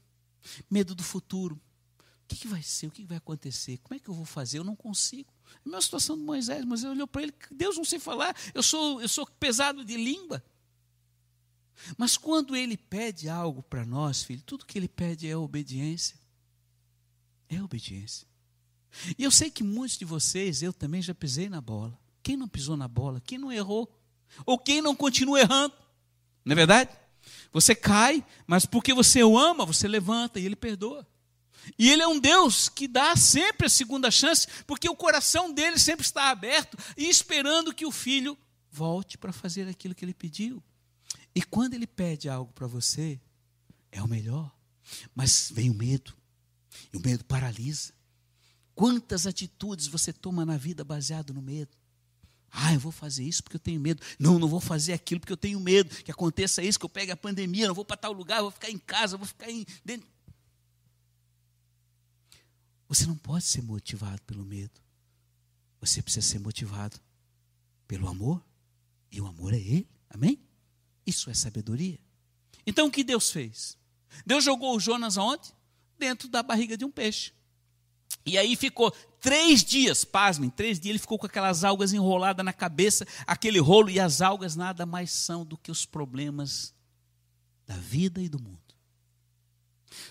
medo 0.70 0.96
do 0.96 1.04
futuro, 1.04 1.60
que, 2.30 2.36
que 2.36 2.48
vai 2.48 2.62
ser? 2.62 2.88
O 2.88 2.92
que 2.92 3.04
vai 3.04 3.18
acontecer? 3.18 3.80
Como 3.80 3.96
é 3.96 4.00
que 4.00 4.08
eu 4.08 4.14
vou 4.14 4.26
fazer? 4.26 4.60
Eu 4.60 4.64
não 4.64 4.76
consigo. 4.76 5.34
É 5.48 5.58
a 5.66 5.70
mesma 5.70 5.82
situação 5.82 6.16
de 6.16 6.24
Moisés. 6.24 6.64
Moisés 6.64 6.92
olhou 6.92 7.08
para 7.08 7.24
ele, 7.24 7.34
Deus 7.52 7.76
não 7.76 7.84
sei 7.84 7.98
falar, 7.98 8.36
eu 8.54 8.62
sou, 8.62 9.02
eu 9.02 9.10
sou 9.10 9.26
pesado 9.26 9.84
de 9.84 9.98
língua. 9.98 10.44
Mas 11.98 12.18
quando 12.18 12.56
ele 12.56 12.78
pede 12.78 13.28
algo 13.28 13.64
para 13.64 13.86
nós, 13.86 14.22
filho, 14.22 14.44
tudo 14.46 14.66
que 14.66 14.78
ele 14.78 14.88
pede 14.88 15.28
é 15.28 15.36
obediência. 15.36 16.18
É 17.50 17.62
obediência. 17.64 18.28
E 19.18 19.24
eu 19.24 19.32
sei 19.32 19.50
que 19.50 19.64
muitos 19.64 19.98
de 19.98 20.06
vocês, 20.06 20.62
eu 20.62 20.72
também 20.72 21.02
já 21.02 21.16
pisei 21.16 21.50
na 21.50 21.62
bola. 21.62 21.98
Quem 22.22 22.38
não 22.38 22.48
pisou 22.48 22.78
na 22.78 22.88
bola? 22.88 23.22
Quem 23.22 23.38
não 23.38 23.52
errou? 23.52 23.92
Ou 24.46 24.60
quem 24.60 24.82
não 24.82 24.96
continua 24.96 25.40
errando? 25.40 25.74
Não 26.50 26.54
é 26.54 26.56
verdade? 26.56 26.90
Você 27.52 27.76
cai, 27.76 28.26
mas 28.48 28.66
porque 28.66 28.92
você 28.92 29.24
o 29.24 29.38
ama, 29.38 29.68
você 29.68 29.88
levanta 29.88 30.40
e 30.40 30.46
ele 30.48 30.56
perdoa. 30.56 31.08
E 31.78 31.92
ele 31.92 32.02
é 32.02 32.08
um 32.08 32.20
Deus 32.20 32.68
que 32.68 32.88
dá 32.88 33.16
sempre 33.16 33.68
a 33.68 33.70
segunda 33.70 34.10
chance, 34.10 34.48
porque 34.66 34.90
o 34.90 34.96
coração 34.96 35.54
dele 35.54 35.78
sempre 35.78 36.04
está 36.04 36.32
aberto 36.32 36.76
e 36.98 37.08
esperando 37.08 37.72
que 37.72 37.86
o 37.86 37.92
filho 37.92 38.36
volte 38.72 39.16
para 39.16 39.32
fazer 39.32 39.68
aquilo 39.68 39.94
que 39.94 40.04
ele 40.04 40.14
pediu. 40.14 40.64
E 41.36 41.44
quando 41.44 41.76
ele 41.76 41.86
pede 41.86 42.28
algo 42.28 42.52
para 42.52 42.66
você, 42.66 43.22
é 43.92 44.02
o 44.02 44.08
melhor. 44.08 44.52
Mas 45.14 45.52
vem 45.54 45.70
o 45.70 45.76
medo, 45.76 46.18
e 46.92 46.98
o 46.98 47.00
medo 47.00 47.24
paralisa. 47.26 47.94
Quantas 48.74 49.28
atitudes 49.28 49.86
você 49.86 50.12
toma 50.12 50.44
na 50.44 50.58
vida 50.58 50.84
baseado 50.84 51.32
no 51.32 51.44
medo? 51.44 51.78
Ah, 52.52 52.74
eu 52.74 52.80
vou 52.80 52.92
fazer 52.92 53.24
isso 53.24 53.44
porque 53.44 53.56
eu 53.56 53.60
tenho 53.60 53.80
medo. 53.80 54.02
Não, 54.18 54.40
não 54.40 54.48
vou 54.48 54.60
fazer 54.60 54.94
aquilo 54.94 55.20
porque 55.20 55.34
eu 55.34 55.38
tenho 55.38 55.60
medo 55.60 55.96
que 56.04 56.12
aconteça 56.12 56.64
isso, 56.64 56.80
que 56.80 56.86
eu 56.86 56.90
pegue 56.90 57.12
a 57.12 57.18
pandemia, 57.18 57.68
não 57.68 57.76
vou 57.76 57.86
para 57.86 57.98
tal 57.98 58.12
lugar, 58.12 58.42
vou 58.42 58.52
ficar 58.52 58.70
em 58.70 58.78
casa, 58.78 59.18
vou 59.18 59.28
ficar 59.28 59.50
em, 59.50 59.66
dentro. 59.84 60.08
Você 62.88 63.06
não 63.06 63.16
pode 63.16 63.46
ser 63.46 63.62
motivado 63.62 64.22
pelo 64.24 64.44
medo. 64.44 64.82
Você 65.80 66.02
precisa 66.02 66.26
ser 66.26 66.40
motivado 66.40 67.00
pelo 67.88 68.08
amor. 68.08 68.44
E 69.12 69.22
o 69.22 69.28
amor 69.28 69.54
é 69.54 69.60
Ele. 69.60 69.88
Amém? 70.10 70.40
Isso 71.06 71.30
é 71.30 71.34
sabedoria. 71.34 72.00
Então 72.66 72.88
o 72.88 72.92
que 72.92 73.04
Deus 73.04 73.30
fez? 73.30 73.78
Deus 74.26 74.44
jogou 74.44 74.76
o 74.76 74.80
Jonas 74.80 75.18
aonde? 75.18 75.54
Dentro 75.98 76.28
da 76.28 76.42
barriga 76.42 76.76
de 76.76 76.84
um 76.86 76.92
peixe. 76.92 77.32
E 78.30 78.38
aí 78.38 78.56
ficou 78.56 78.92
três 79.20 79.64
dias, 79.64 80.06
pasmem, 80.06 80.50
três 80.50 80.80
dias 80.80 80.92
ele 80.92 81.00
ficou 81.00 81.18
com 81.18 81.26
aquelas 81.26 81.64
algas 81.64 81.94
enroladas 81.94 82.46
na 82.46 82.54
cabeça, 82.54 83.06
aquele 83.26 83.60
rolo, 83.60 83.90
e 83.90 84.00
as 84.00 84.22
algas 84.22 84.56
nada 84.56 84.86
mais 84.86 85.12
são 85.12 85.44
do 85.44 85.58
que 85.58 85.72
os 85.72 85.86
problemas 85.86 86.74
da 87.66 87.76
vida 87.76 88.22
e 88.22 88.30
do 88.30 88.40
mundo. 88.40 88.60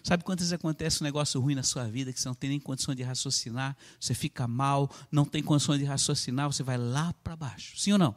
Sabe 0.02 0.25
quantas 0.25 0.52
acontece 0.52 1.02
um 1.02 1.04
negócio 1.04 1.40
ruim 1.40 1.54
na 1.54 1.62
sua 1.62 1.84
vida 1.84 2.12
que 2.12 2.20
você 2.20 2.28
não 2.28 2.34
tem 2.34 2.50
nem 2.50 2.60
condição 2.60 2.94
de 2.94 3.02
raciocinar, 3.02 3.76
você 4.00 4.14
fica 4.14 4.46
mal, 4.48 4.90
não 5.10 5.25
tem 5.25 5.42
condições 5.42 5.78
de 5.78 5.84
raciocinar, 5.84 6.50
você 6.50 6.62
vai 6.62 6.76
lá 6.76 7.12
para 7.22 7.37
baixo. 7.37 7.78
Sim 7.78 7.92
ou 7.92 7.98
não? 7.98 8.14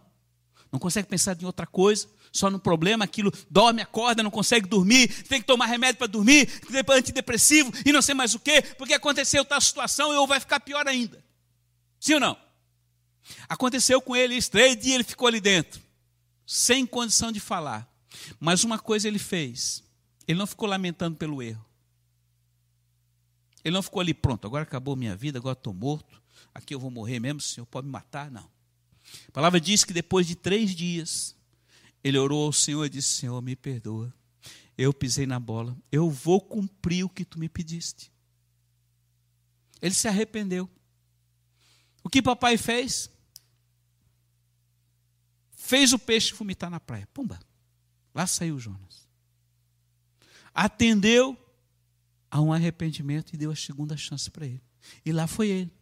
Não 0.72 0.80
consegue 0.80 1.08
pensar 1.08 1.40
em 1.40 1.46
outra 1.46 1.68
coisa, 1.68 2.08
só 2.32 2.50
no 2.50 2.60
problema, 2.60 3.04
aquilo 3.04 3.32
dorme, 3.50 3.82
acorda, 3.82 4.24
não 4.24 4.32
consegue 4.32 4.68
dormir, 4.68 5.24
tem 5.26 5.42
que 5.42 5.48
tomar 5.48 5.66
remédio 5.66 5.98
para 5.98 6.08
dormir, 6.08 6.50
antidepressivo 6.90 7.72
e 7.86 7.92
não 7.92 8.02
sei 8.02 8.16
mais 8.16 8.34
o 8.34 8.40
quê, 8.40 8.62
porque 8.78 8.94
aconteceu 8.94 9.44
tal 9.44 9.60
situação 9.60 10.14
e 10.14 10.16
ou 10.16 10.26
vai 10.26 10.40
ficar 10.40 10.60
pior 10.62 10.88
ainda. 10.88 11.24
Sim 12.00 12.16
ou 12.16 12.20
não? 12.20 12.38
Aconteceu 13.50 14.02
com 14.02 14.16
ele 14.16 14.42
três 14.44 14.78
dias 14.78 14.96
ele 14.96 15.04
ficou 15.04 15.28
ali 15.28 15.42
dentro, 15.42 15.82
sem 16.46 16.86
condição 16.86 17.32
de 17.32 17.40
falar. 17.40 17.88
Mas 18.40 18.64
uma 18.64 18.80
coisa 18.80 19.08
ele 19.08 19.20
fez, 19.20 19.84
ele 20.28 20.40
não 20.40 20.48
ficou 20.48 20.68
lamentando 20.68 21.18
pelo 21.18 21.42
erro. 21.42 21.66
Ele 23.64 23.74
não 23.74 23.84
ficou 23.84 24.00
ali, 24.00 24.14
pronto, 24.14 24.48
agora 24.48 24.64
acabou 24.64 24.96
minha 24.96 25.16
vida, 25.16 25.38
agora 25.38 25.54
estou 25.54 25.74
morto, 25.74 26.22
aqui 26.54 26.74
eu 26.74 26.80
vou 26.80 26.90
morrer 26.90 27.20
mesmo, 27.20 27.40
o 27.40 27.44
Senhor 27.44 27.66
pode 27.66 27.86
me 27.86 27.92
matar? 27.92 28.32
Não. 28.32 28.50
A 29.28 29.32
palavra 29.32 29.60
diz 29.60 29.84
que 29.84 29.94
depois 29.94 30.26
de 30.26 30.36
três 30.36 30.74
dias, 30.74 31.36
ele 32.04 32.18
orou 32.18 32.46
ao 32.46 32.54
Senhor 32.54 32.86
e 32.86 32.90
disse: 32.90 33.10
Senhor, 33.10 33.42
me 33.42 33.56
perdoa. 33.56 34.14
Eu 34.78 34.94
pisei 34.94 35.26
na 35.26 35.40
bola. 35.40 35.78
Eu 35.92 36.10
vou 36.10 36.42
cumprir 36.42 37.04
o 37.04 37.10
que 37.10 37.24
tu 37.24 37.38
me 37.40 37.48
pediste. 37.48 38.12
Ele 39.82 39.94
se 39.94 40.08
arrependeu. 40.08 40.70
O 42.04 42.10
que 42.10 42.22
papai 42.22 42.58
fez? 42.58 43.10
Fez 45.52 45.94
o 45.94 46.00
peixe 46.00 46.34
vomitar 46.34 46.70
na 46.70 46.80
praia. 46.80 47.08
Pumba. 47.14 47.40
Lá 48.14 48.26
saiu 48.26 48.60
Jonas. 48.60 49.08
Atendeu 50.54 51.38
a 52.30 52.42
um 52.42 52.52
arrependimento 52.52 53.34
e 53.34 53.38
deu 53.38 53.52
a 53.52 53.56
segunda 53.56 53.96
chance 53.96 54.30
para 54.30 54.46
ele. 54.46 54.62
E 55.06 55.12
lá 55.12 55.28
foi 55.28 55.50
ele. 55.50 55.74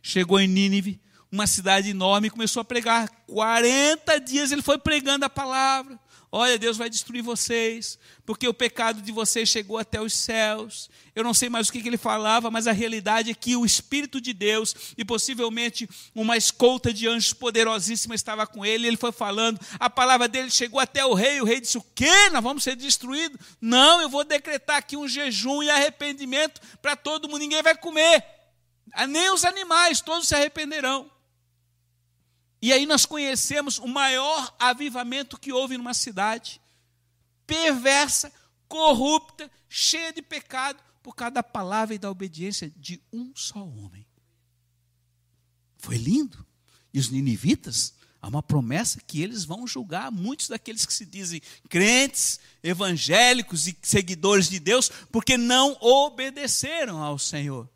Chegou 0.00 0.38
em 0.38 0.46
Nínive, 0.46 1.00
uma 1.36 1.46
cidade 1.46 1.90
enorme, 1.90 2.28
e 2.28 2.30
começou 2.30 2.60
a 2.60 2.64
pregar. 2.64 3.08
40 3.26 4.18
dias 4.20 4.50
ele 4.50 4.62
foi 4.62 4.78
pregando 4.78 5.24
a 5.24 5.30
palavra. 5.30 5.98
Olha, 6.32 6.58
Deus 6.58 6.76
vai 6.76 6.90
destruir 6.90 7.22
vocês, 7.22 7.98
porque 8.26 8.48
o 8.48 8.52
pecado 8.52 9.00
de 9.00 9.12
vocês 9.12 9.48
chegou 9.48 9.78
até 9.78 10.00
os 10.00 10.12
céus. 10.12 10.90
Eu 11.14 11.22
não 11.22 11.32
sei 11.32 11.48
mais 11.48 11.68
o 11.68 11.72
que, 11.72 11.78
ele 11.78 11.96
falava, 11.96 12.50
mas 12.50 12.66
a 12.66 12.72
realidade 12.72 13.30
é 13.30 13.34
que 13.34 13.56
o 13.56 13.64
Espírito 13.64 14.20
de 14.20 14.32
Deus 14.32 14.74
e 14.98 15.04
possivelmente 15.04 15.88
uma 16.14 16.36
escolta 16.36 16.92
de 16.92 17.06
anjos 17.06 17.32
poderosíssima 17.32 18.14
estava 18.14 18.46
com 18.46 18.66
ele. 18.66 18.86
Ele 18.86 18.96
foi 18.96 19.12
falando, 19.12 19.60
a 19.78 19.88
palavra 19.88 20.26
dele 20.26 20.50
chegou 20.50 20.80
até 20.80 21.06
o 21.06 21.14
rei. 21.14 21.40
O 21.40 21.44
rei 21.44 21.60
disse: 21.60 21.78
O 21.78 21.86
quê? 21.94 22.28
Nós 22.30 22.42
vamos 22.42 22.64
ser 22.64 22.76
destruídos? 22.76 23.38
Não, 23.60 24.00
eu 24.00 24.08
vou 24.08 24.24
decretar 24.24 24.76
aqui 24.76 24.96
um 24.96 25.08
jejum 25.08 25.62
e 25.62 25.70
arrependimento 25.70 26.60
para 26.82 26.96
todo 26.96 27.28
mundo. 27.28 27.38
Ninguém 27.40 27.62
vai 27.62 27.76
comer, 27.76 28.22
nem 29.08 29.30
os 29.30 29.44
animais, 29.44 30.00
todos 30.00 30.28
se 30.28 30.34
arrependerão. 30.34 31.10
E 32.66 32.72
aí 32.72 32.84
nós 32.84 33.06
conhecemos 33.06 33.78
o 33.78 33.86
maior 33.86 34.52
avivamento 34.58 35.38
que 35.38 35.52
houve 35.52 35.78
numa 35.78 35.94
cidade 35.94 36.60
perversa, 37.46 38.32
corrupta, 38.66 39.48
cheia 39.68 40.12
de 40.12 40.20
pecado, 40.20 40.82
por 41.00 41.14
causa 41.14 41.34
da 41.34 41.44
palavra 41.44 41.94
e 41.94 41.98
da 41.98 42.10
obediência 42.10 42.68
de 42.76 43.00
um 43.12 43.30
só 43.36 43.64
homem. 43.64 44.04
Foi 45.78 45.96
lindo. 45.96 46.44
E 46.92 46.98
os 46.98 47.08
ninivitas, 47.08 47.94
há 48.20 48.26
uma 48.26 48.42
promessa 48.42 49.00
que 49.00 49.22
eles 49.22 49.44
vão 49.44 49.64
julgar 49.64 50.10
muitos 50.10 50.48
daqueles 50.48 50.84
que 50.84 50.92
se 50.92 51.06
dizem 51.06 51.40
crentes, 51.68 52.40
evangélicos 52.64 53.68
e 53.68 53.78
seguidores 53.80 54.48
de 54.48 54.58
Deus, 54.58 54.90
porque 55.12 55.36
não 55.36 55.78
obedeceram 55.80 57.00
ao 57.00 57.16
Senhor. 57.16 57.70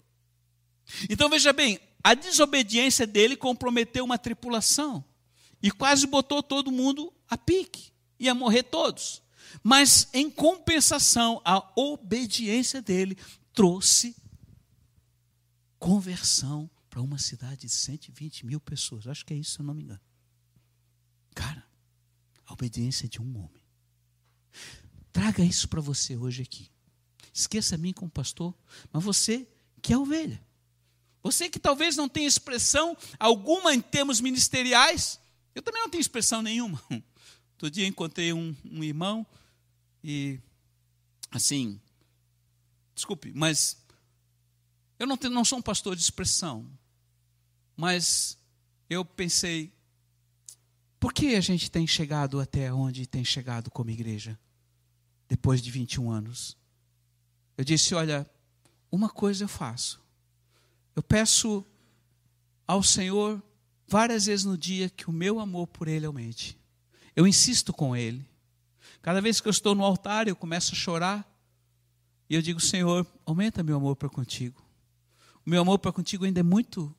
Então 1.08 1.30
veja 1.30 1.52
bem, 1.52 1.78
a 2.02 2.14
desobediência 2.14 3.06
dele 3.06 3.36
comprometeu 3.36 4.04
uma 4.04 4.18
tripulação 4.18 5.04
e 5.62 5.70
quase 5.70 6.06
botou 6.06 6.42
todo 6.42 6.72
mundo 6.72 7.12
a 7.28 7.36
pique, 7.36 7.92
ia 8.18 8.34
morrer 8.34 8.64
todos. 8.64 9.22
Mas, 9.62 10.08
em 10.12 10.30
compensação, 10.30 11.40
a 11.44 11.72
obediência 11.76 12.80
dele 12.80 13.16
trouxe 13.52 14.16
conversão 15.78 16.70
para 16.88 17.00
uma 17.00 17.18
cidade 17.18 17.62
de 17.62 17.68
120 17.68 18.46
mil 18.46 18.60
pessoas. 18.60 19.06
Acho 19.06 19.24
que 19.24 19.34
é 19.34 19.36
isso, 19.36 19.52
se 19.52 19.60
eu 19.60 19.64
não 19.64 19.74
me 19.74 19.82
engano. 19.82 20.00
Cara, 21.34 21.64
a 22.46 22.52
obediência 22.52 23.08
de 23.08 23.20
um 23.20 23.38
homem. 23.38 23.62
Traga 25.12 25.42
isso 25.42 25.68
para 25.68 25.80
você 25.80 26.16
hoje 26.16 26.42
aqui. 26.42 26.70
Esqueça 27.32 27.76
mim 27.76 27.92
como 27.92 28.10
pastor, 28.10 28.54
mas 28.92 29.02
você 29.02 29.48
que 29.80 29.92
é 29.92 29.98
ovelha. 29.98 30.42
Você 31.22 31.48
que 31.48 31.58
talvez 31.58 31.96
não 31.96 32.08
tenha 32.08 32.26
expressão 32.26 32.96
alguma 33.18 33.74
em 33.74 33.80
termos 33.80 34.20
ministeriais, 34.20 35.20
eu 35.54 35.62
também 35.62 35.82
não 35.82 35.90
tenho 35.90 36.00
expressão 36.00 36.42
nenhuma. 36.42 36.82
Outro 37.52 37.70
dia 37.70 37.86
encontrei 37.86 38.32
um, 38.32 38.56
um 38.64 38.82
irmão 38.82 39.26
e, 40.02 40.40
assim, 41.30 41.78
desculpe, 42.94 43.32
mas 43.34 43.76
eu 44.98 45.06
não, 45.06 45.16
tenho, 45.16 45.32
não 45.32 45.44
sou 45.44 45.58
um 45.58 45.62
pastor 45.62 45.94
de 45.94 46.02
expressão, 46.02 46.66
mas 47.76 48.38
eu 48.88 49.04
pensei, 49.04 49.72
por 50.98 51.12
que 51.12 51.34
a 51.34 51.40
gente 51.40 51.70
tem 51.70 51.86
chegado 51.86 52.40
até 52.40 52.72
onde 52.72 53.06
tem 53.06 53.24
chegado 53.24 53.70
como 53.70 53.90
igreja, 53.90 54.38
depois 55.28 55.62
de 55.62 55.70
21 55.70 56.10
anos? 56.10 56.56
Eu 57.56 57.64
disse: 57.64 57.94
olha, 57.94 58.28
uma 58.90 59.08
coisa 59.08 59.44
eu 59.44 59.48
faço, 59.48 60.02
eu 60.94 61.02
peço 61.02 61.64
ao 62.66 62.82
Senhor 62.82 63.42
várias 63.86 64.26
vezes 64.26 64.44
no 64.44 64.56
dia 64.56 64.88
que 64.88 65.08
o 65.08 65.12
meu 65.12 65.40
amor 65.40 65.66
por 65.66 65.88
Ele 65.88 66.06
aumente. 66.06 66.58
Eu 67.14 67.26
insisto 67.26 67.72
com 67.72 67.96
Ele. 67.96 68.28
Cada 69.02 69.20
vez 69.20 69.40
que 69.40 69.48
eu 69.48 69.50
estou 69.50 69.74
no 69.74 69.84
altar, 69.84 70.28
eu 70.28 70.36
começo 70.36 70.72
a 70.72 70.76
chorar. 70.76 71.26
E 72.28 72.34
eu 72.34 72.42
digo, 72.42 72.60
Senhor, 72.60 73.06
aumenta 73.26 73.62
meu 73.62 73.76
amor 73.76 73.96
para 73.96 74.08
contigo. 74.08 74.62
O 75.44 75.50
meu 75.50 75.62
amor 75.62 75.78
para 75.78 75.92
contigo 75.92 76.24
ainda 76.24 76.40
é 76.40 76.44
muito, 76.44 76.94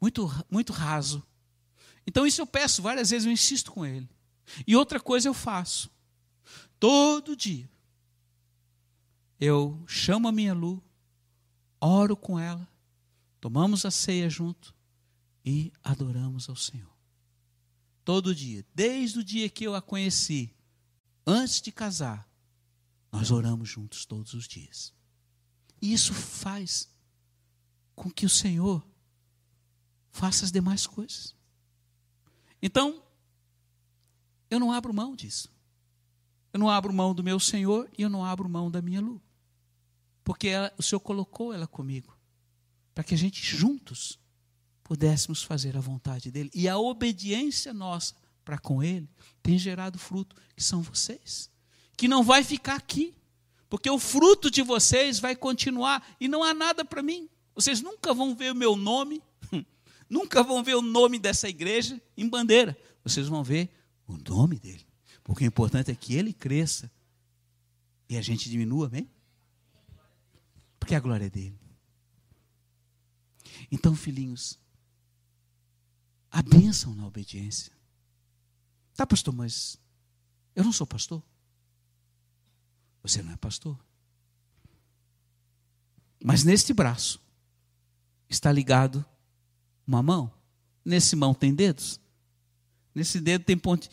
muito, 0.00 0.30
muito 0.50 0.72
raso. 0.72 1.26
Então 2.06 2.26
isso 2.26 2.40
eu 2.40 2.46
peço 2.46 2.82
várias 2.82 3.10
vezes, 3.10 3.26
eu 3.26 3.32
insisto 3.32 3.72
com 3.72 3.84
Ele. 3.84 4.08
E 4.66 4.76
outra 4.76 5.00
coisa 5.00 5.28
eu 5.28 5.34
faço. 5.34 5.90
Todo 6.78 7.34
dia. 7.34 7.68
Eu 9.40 9.82
chamo 9.86 10.28
a 10.28 10.32
minha 10.32 10.54
Lu, 10.54 10.82
oro 11.80 12.16
com 12.16 12.38
ela 12.38 12.68
tomamos 13.44 13.84
a 13.84 13.90
ceia 13.90 14.30
junto 14.30 14.74
e 15.44 15.70
adoramos 15.82 16.48
ao 16.48 16.56
Senhor. 16.56 16.96
Todo 18.02 18.34
dia, 18.34 18.64
desde 18.74 19.18
o 19.18 19.22
dia 19.22 19.50
que 19.50 19.64
eu 19.64 19.74
a 19.74 19.82
conheci, 19.82 20.56
antes 21.26 21.60
de 21.60 21.70
casar, 21.70 22.26
nós 23.12 23.30
oramos 23.30 23.68
juntos 23.68 24.06
todos 24.06 24.32
os 24.32 24.48
dias. 24.48 24.94
E 25.82 25.92
isso 25.92 26.14
faz 26.14 26.90
com 27.94 28.10
que 28.10 28.24
o 28.24 28.30
Senhor 28.30 28.82
faça 30.10 30.46
as 30.46 30.50
demais 30.50 30.86
coisas. 30.86 31.36
Então, 32.62 33.02
eu 34.48 34.58
não 34.58 34.72
abro 34.72 34.94
mão 34.94 35.14
disso. 35.14 35.52
Eu 36.50 36.60
não 36.60 36.70
abro 36.70 36.94
mão 36.94 37.14
do 37.14 37.22
meu 37.22 37.38
Senhor 37.38 37.90
e 37.98 38.00
eu 38.00 38.08
não 38.08 38.24
abro 38.24 38.48
mão 38.48 38.70
da 38.70 38.80
minha 38.80 39.02
luz. 39.02 39.20
Porque 40.24 40.48
ela, 40.48 40.72
o 40.78 40.82
Senhor 40.82 41.00
colocou 41.00 41.52
ela 41.52 41.66
comigo 41.66 42.13
para 42.94 43.04
que 43.04 43.14
a 43.14 43.18
gente 43.18 43.44
juntos 43.44 44.18
pudéssemos 44.84 45.42
fazer 45.42 45.76
a 45.76 45.80
vontade 45.80 46.30
dele. 46.30 46.50
E 46.54 46.68
a 46.68 46.78
obediência 46.78 47.72
nossa 47.72 48.14
para 48.44 48.58
com 48.58 48.82
ele 48.82 49.08
tem 49.42 49.58
gerado 49.58 49.98
fruto, 49.98 50.36
que 50.54 50.62
são 50.62 50.82
vocês, 50.82 51.50
que 51.96 52.06
não 52.06 52.22
vai 52.22 52.44
ficar 52.44 52.76
aqui, 52.76 53.14
porque 53.68 53.90
o 53.90 53.98
fruto 53.98 54.50
de 54.50 54.62
vocês 54.62 55.18
vai 55.18 55.34
continuar 55.34 56.06
e 56.20 56.28
não 56.28 56.44
há 56.44 56.52
nada 56.52 56.84
para 56.84 57.02
mim. 57.02 57.28
Vocês 57.54 57.80
nunca 57.80 58.12
vão 58.12 58.36
ver 58.36 58.52
o 58.52 58.54
meu 58.54 58.76
nome, 58.76 59.22
nunca 60.08 60.42
vão 60.42 60.62
ver 60.62 60.74
o 60.74 60.82
nome 60.82 61.18
dessa 61.18 61.48
igreja 61.48 62.00
em 62.16 62.28
bandeira. 62.28 62.76
Vocês 63.02 63.26
vão 63.26 63.42
ver 63.42 63.70
o 64.06 64.16
nome 64.16 64.58
dele. 64.58 64.86
Porque 65.22 65.44
o 65.44 65.46
importante 65.46 65.90
é 65.90 65.94
que 65.94 66.14
ele 66.14 66.32
cresça 66.32 66.90
e 68.08 68.16
a 68.18 68.22
gente 68.22 68.50
diminua, 68.50 68.86
amém? 68.86 69.10
Porque 70.78 70.94
a 70.94 71.00
glória 71.00 71.24
é 71.24 71.30
dele. 71.30 71.63
Então, 73.74 73.92
filhinhos, 73.96 74.56
a 76.30 76.40
bênção 76.40 76.94
na 76.94 77.04
obediência. 77.04 77.72
Tá, 78.94 79.04
pastor, 79.04 79.34
mas 79.34 79.76
eu 80.54 80.62
não 80.62 80.72
sou 80.72 80.86
pastor. 80.86 81.20
Você 83.02 83.20
não 83.20 83.32
é 83.32 83.36
pastor. 83.36 83.76
Mas 86.22 86.44
neste 86.44 86.72
braço 86.72 87.20
está 88.28 88.52
ligado 88.52 89.04
uma 89.84 90.00
mão. 90.00 90.32
Nesse 90.84 91.16
mão 91.16 91.34
tem 91.34 91.52
dedos. 91.52 92.00
Nesse 92.94 93.20
dedo 93.20 93.44
tem 93.44 93.58
ponte. 93.58 93.90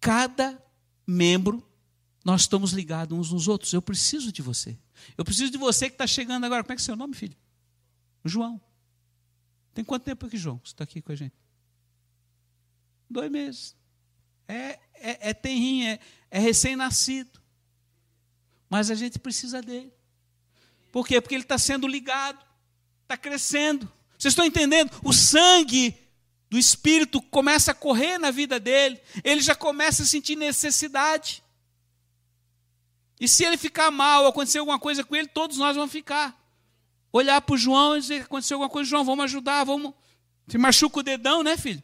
Cada 0.00 0.60
membro, 1.06 1.64
nós 2.24 2.40
estamos 2.40 2.72
ligados 2.72 3.16
uns 3.16 3.30
nos 3.30 3.46
outros. 3.46 3.72
Eu 3.72 3.80
preciso 3.80 4.32
de 4.32 4.42
você. 4.42 4.76
Eu 5.16 5.24
preciso 5.24 5.52
de 5.52 5.58
você 5.58 5.88
que 5.88 5.94
está 5.94 6.06
chegando 6.06 6.44
agora. 6.44 6.64
Como 6.64 6.72
é 6.72 6.76
que 6.76 6.82
é 6.82 6.84
seu 6.84 6.96
nome, 6.96 7.14
filho? 7.14 7.36
João. 8.24 8.60
Tem 9.74 9.84
quanto 9.84 10.04
tempo 10.04 10.24
aqui, 10.24 10.36
João? 10.36 10.60
Você 10.64 10.72
está 10.72 10.84
aqui 10.84 11.02
com 11.02 11.12
a 11.12 11.16
gente? 11.16 11.34
Dois 13.10 13.30
meses. 13.30 13.76
É, 14.46 14.78
é, 14.94 15.30
é 15.30 15.30
é, 15.30 15.98
é 16.30 16.38
recém-nascido. 16.38 17.40
Mas 18.70 18.90
a 18.90 18.94
gente 18.94 19.18
precisa 19.18 19.60
dele. 19.60 19.92
Por 20.92 21.06
quê? 21.06 21.20
Porque 21.20 21.34
ele 21.34 21.42
está 21.42 21.58
sendo 21.58 21.88
ligado, 21.88 22.38
está 23.02 23.16
crescendo. 23.16 23.92
Vocês 24.16 24.32
estão 24.32 24.44
entendendo? 24.44 24.90
O 25.02 25.12
sangue 25.12 25.96
do 26.48 26.58
Espírito 26.58 27.20
começa 27.20 27.72
a 27.72 27.74
correr 27.74 28.16
na 28.16 28.30
vida 28.30 28.60
dele, 28.60 29.00
ele 29.24 29.40
já 29.40 29.56
começa 29.56 30.04
a 30.04 30.06
sentir 30.06 30.36
necessidade. 30.36 31.42
E 33.20 33.26
se 33.26 33.44
ele 33.44 33.56
ficar 33.56 33.90
mal, 33.90 34.26
acontecer 34.26 34.58
alguma 34.58 34.78
coisa 34.78 35.02
com 35.02 35.16
ele, 35.16 35.26
todos 35.26 35.56
nós 35.56 35.74
vamos 35.74 35.90
ficar. 35.90 36.43
Olhar 37.14 37.40
para 37.40 37.54
o 37.54 37.58
João 37.58 37.96
e 37.96 38.00
dizer: 38.00 38.22
aconteceu 38.22 38.56
alguma 38.56 38.68
coisa, 38.68 38.90
João, 38.90 39.04
vamos 39.04 39.24
ajudar, 39.24 39.64
vamos. 39.64 39.94
Se 40.48 40.58
machuca 40.58 41.00
o 41.00 41.02
dedão, 41.02 41.42
né, 41.42 41.56
filho? 41.56 41.82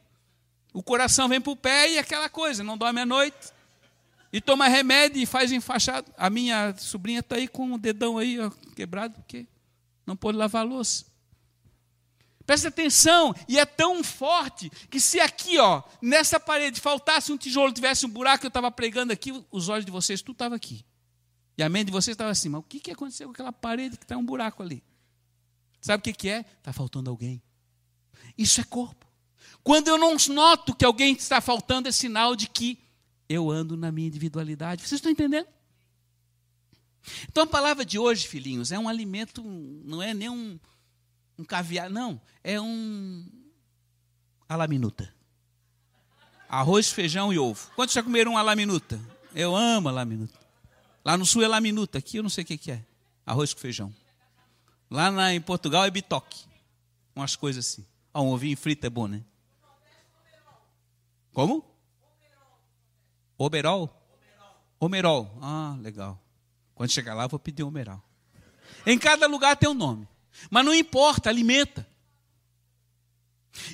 O 0.73 0.83
coração 0.83 1.29
vem 1.29 1.40
para 1.40 1.53
o 1.53 1.57
pé 1.57 1.93
e 1.93 1.99
aquela 1.99 2.29
coisa, 2.29 2.62
não 2.62 2.77
dorme 2.77 3.01
à 3.01 3.07
noite. 3.07 3.53
E 4.33 4.40
toma 4.40 4.69
remédio 4.69 5.21
e 5.21 5.27
faz 5.27 5.51
enfaixado. 5.51 6.12
A 6.16 6.31
minha 6.31 6.75
sobrinha 6.77 7.21
está 7.21 7.37
aí 7.37 7.49
com 7.49 7.73
o 7.73 7.79
dedão 7.79 8.19
aí 8.19 8.38
ó, 8.38 8.51
quebrado, 8.77 9.14
porque 9.14 9.47
não 10.07 10.14
pode 10.14 10.38
lavar 10.38 10.62
a 10.62 10.64
louça. 10.64 11.07
Presta 12.47 12.69
atenção, 12.69 13.35
e 13.49 13.59
é 13.59 13.64
tão 13.64 14.03
forte 14.03 14.71
que 14.88 15.01
se 15.01 15.21
aqui, 15.21 15.59
ó, 15.59 15.83
nessa 16.03 16.38
parede, 16.38 16.81
faltasse 16.81 17.33
um 17.33 17.37
tijolo, 17.37 17.73
tivesse 17.73 18.05
um 18.07 18.09
buraco, 18.09 18.45
eu 18.45 18.49
estava 18.49 18.71
pregando 18.71 19.12
aqui, 19.12 19.33
os 19.51 19.69
olhos 19.69 19.85
de 19.85 19.93
vocês, 19.93 20.21
tudo 20.21 20.35
estava 20.35 20.57
aqui. 20.57 20.85
E 21.57 21.62
a 21.62 21.69
mente 21.69 21.87
de 21.87 21.93
vocês 21.93 22.14
estava 22.14 22.31
assim, 22.31 22.49
mas 22.49 22.61
o 22.61 22.64
que, 22.64 22.81
que 22.81 22.90
aconteceu 22.90 23.29
com 23.29 23.33
aquela 23.33 23.53
parede 23.53 23.97
que 23.97 24.05
está 24.05 24.16
um 24.16 24.25
buraco 24.25 24.62
ali? 24.62 24.83
Sabe 25.81 26.11
o 26.11 26.14
que, 26.14 26.29
é? 26.29 26.45
Está 26.59 26.73
faltando 26.73 27.11
alguém. 27.11 27.43
Isso 28.37 28.61
é 28.61 28.64
corpo. 28.64 29.07
Quando 29.62 29.88
eu 29.88 29.99
não 29.99 30.16
noto 30.29 30.75
que 30.75 30.85
alguém 30.85 31.14
está 31.14 31.40
faltando, 31.40 31.88
é 31.88 31.93
sinal 31.93 32.35
de 32.35 32.49
que 32.49 32.79
eu 33.29 33.51
ando 33.51 33.77
na 33.77 33.93
minha 33.93 34.09
individualidade. 34.09 34.83
Vocês 34.83 34.99
estão 34.99 35.12
entendendo? 35.12 35.47
Então 37.29 37.45
a 37.45 37.47
palavra 37.47 37.85
de 37.85 37.99
hoje, 37.99 38.27
filhinhos, 38.27 38.73
é 38.73 38.79
um 38.79 38.88
alimento, 38.88 39.43
não 39.43 40.03
é 40.03 40.12
nem 40.12 40.29
um, 40.29 40.59
um 41.38 41.45
caviar, 41.45 41.88
não, 41.88 42.21
é 42.43 42.61
um 42.61 43.27
alaminuta. 44.49 45.12
Arroz, 46.49 46.90
feijão 46.90 47.33
e 47.33 47.38
ovo. 47.38 47.71
Quantos 47.77 47.95
já 47.95 48.03
comeram 48.03 48.33
um 48.33 48.38
alaminuta? 48.38 49.01
Eu 49.35 49.55
amo 49.55 49.88
alaminuta. 49.88 50.38
Lá 51.05 51.16
no 51.16 51.25
sul 51.25 51.43
é 51.43 51.49
laminuta, 51.49 51.99
aqui 51.99 52.16
eu 52.16 52.23
não 52.23 52.31
sei 52.31 52.45
o 52.45 52.47
que 52.47 52.71
é. 52.71 52.85
Arroz 53.25 53.55
com 53.55 53.61
feijão. 53.61 53.95
Lá 54.90 55.11
na, 55.11 55.33
em 55.33 55.40
Portugal 55.40 55.85
é 55.85 55.90
bitoque. 55.90 56.44
Umas 57.14 57.37
coisas 57.37 57.66
assim. 57.66 57.87
Ah, 58.12 58.20
um 58.20 58.29
ovinho 58.29 58.57
frito 58.57 58.87
é 58.87 58.90
bom, 58.90 59.07
né? 59.07 59.24
Como? 61.33 61.64
Oberol? 63.38 63.88
Omerol. 64.81 65.38
Ah, 65.40 65.76
legal. 65.81 66.20
Quando 66.74 66.90
chegar 66.90 67.14
lá, 67.14 67.26
vou 67.26 67.38
pedir 67.38 67.62
omeral. 67.62 68.03
Em 68.85 68.98
cada 68.98 69.26
lugar 69.26 69.57
tem 69.57 69.68
um 69.68 69.74
nome. 69.74 70.09
Mas 70.50 70.64
não 70.64 70.74
importa, 70.74 71.29
alimenta. 71.29 71.87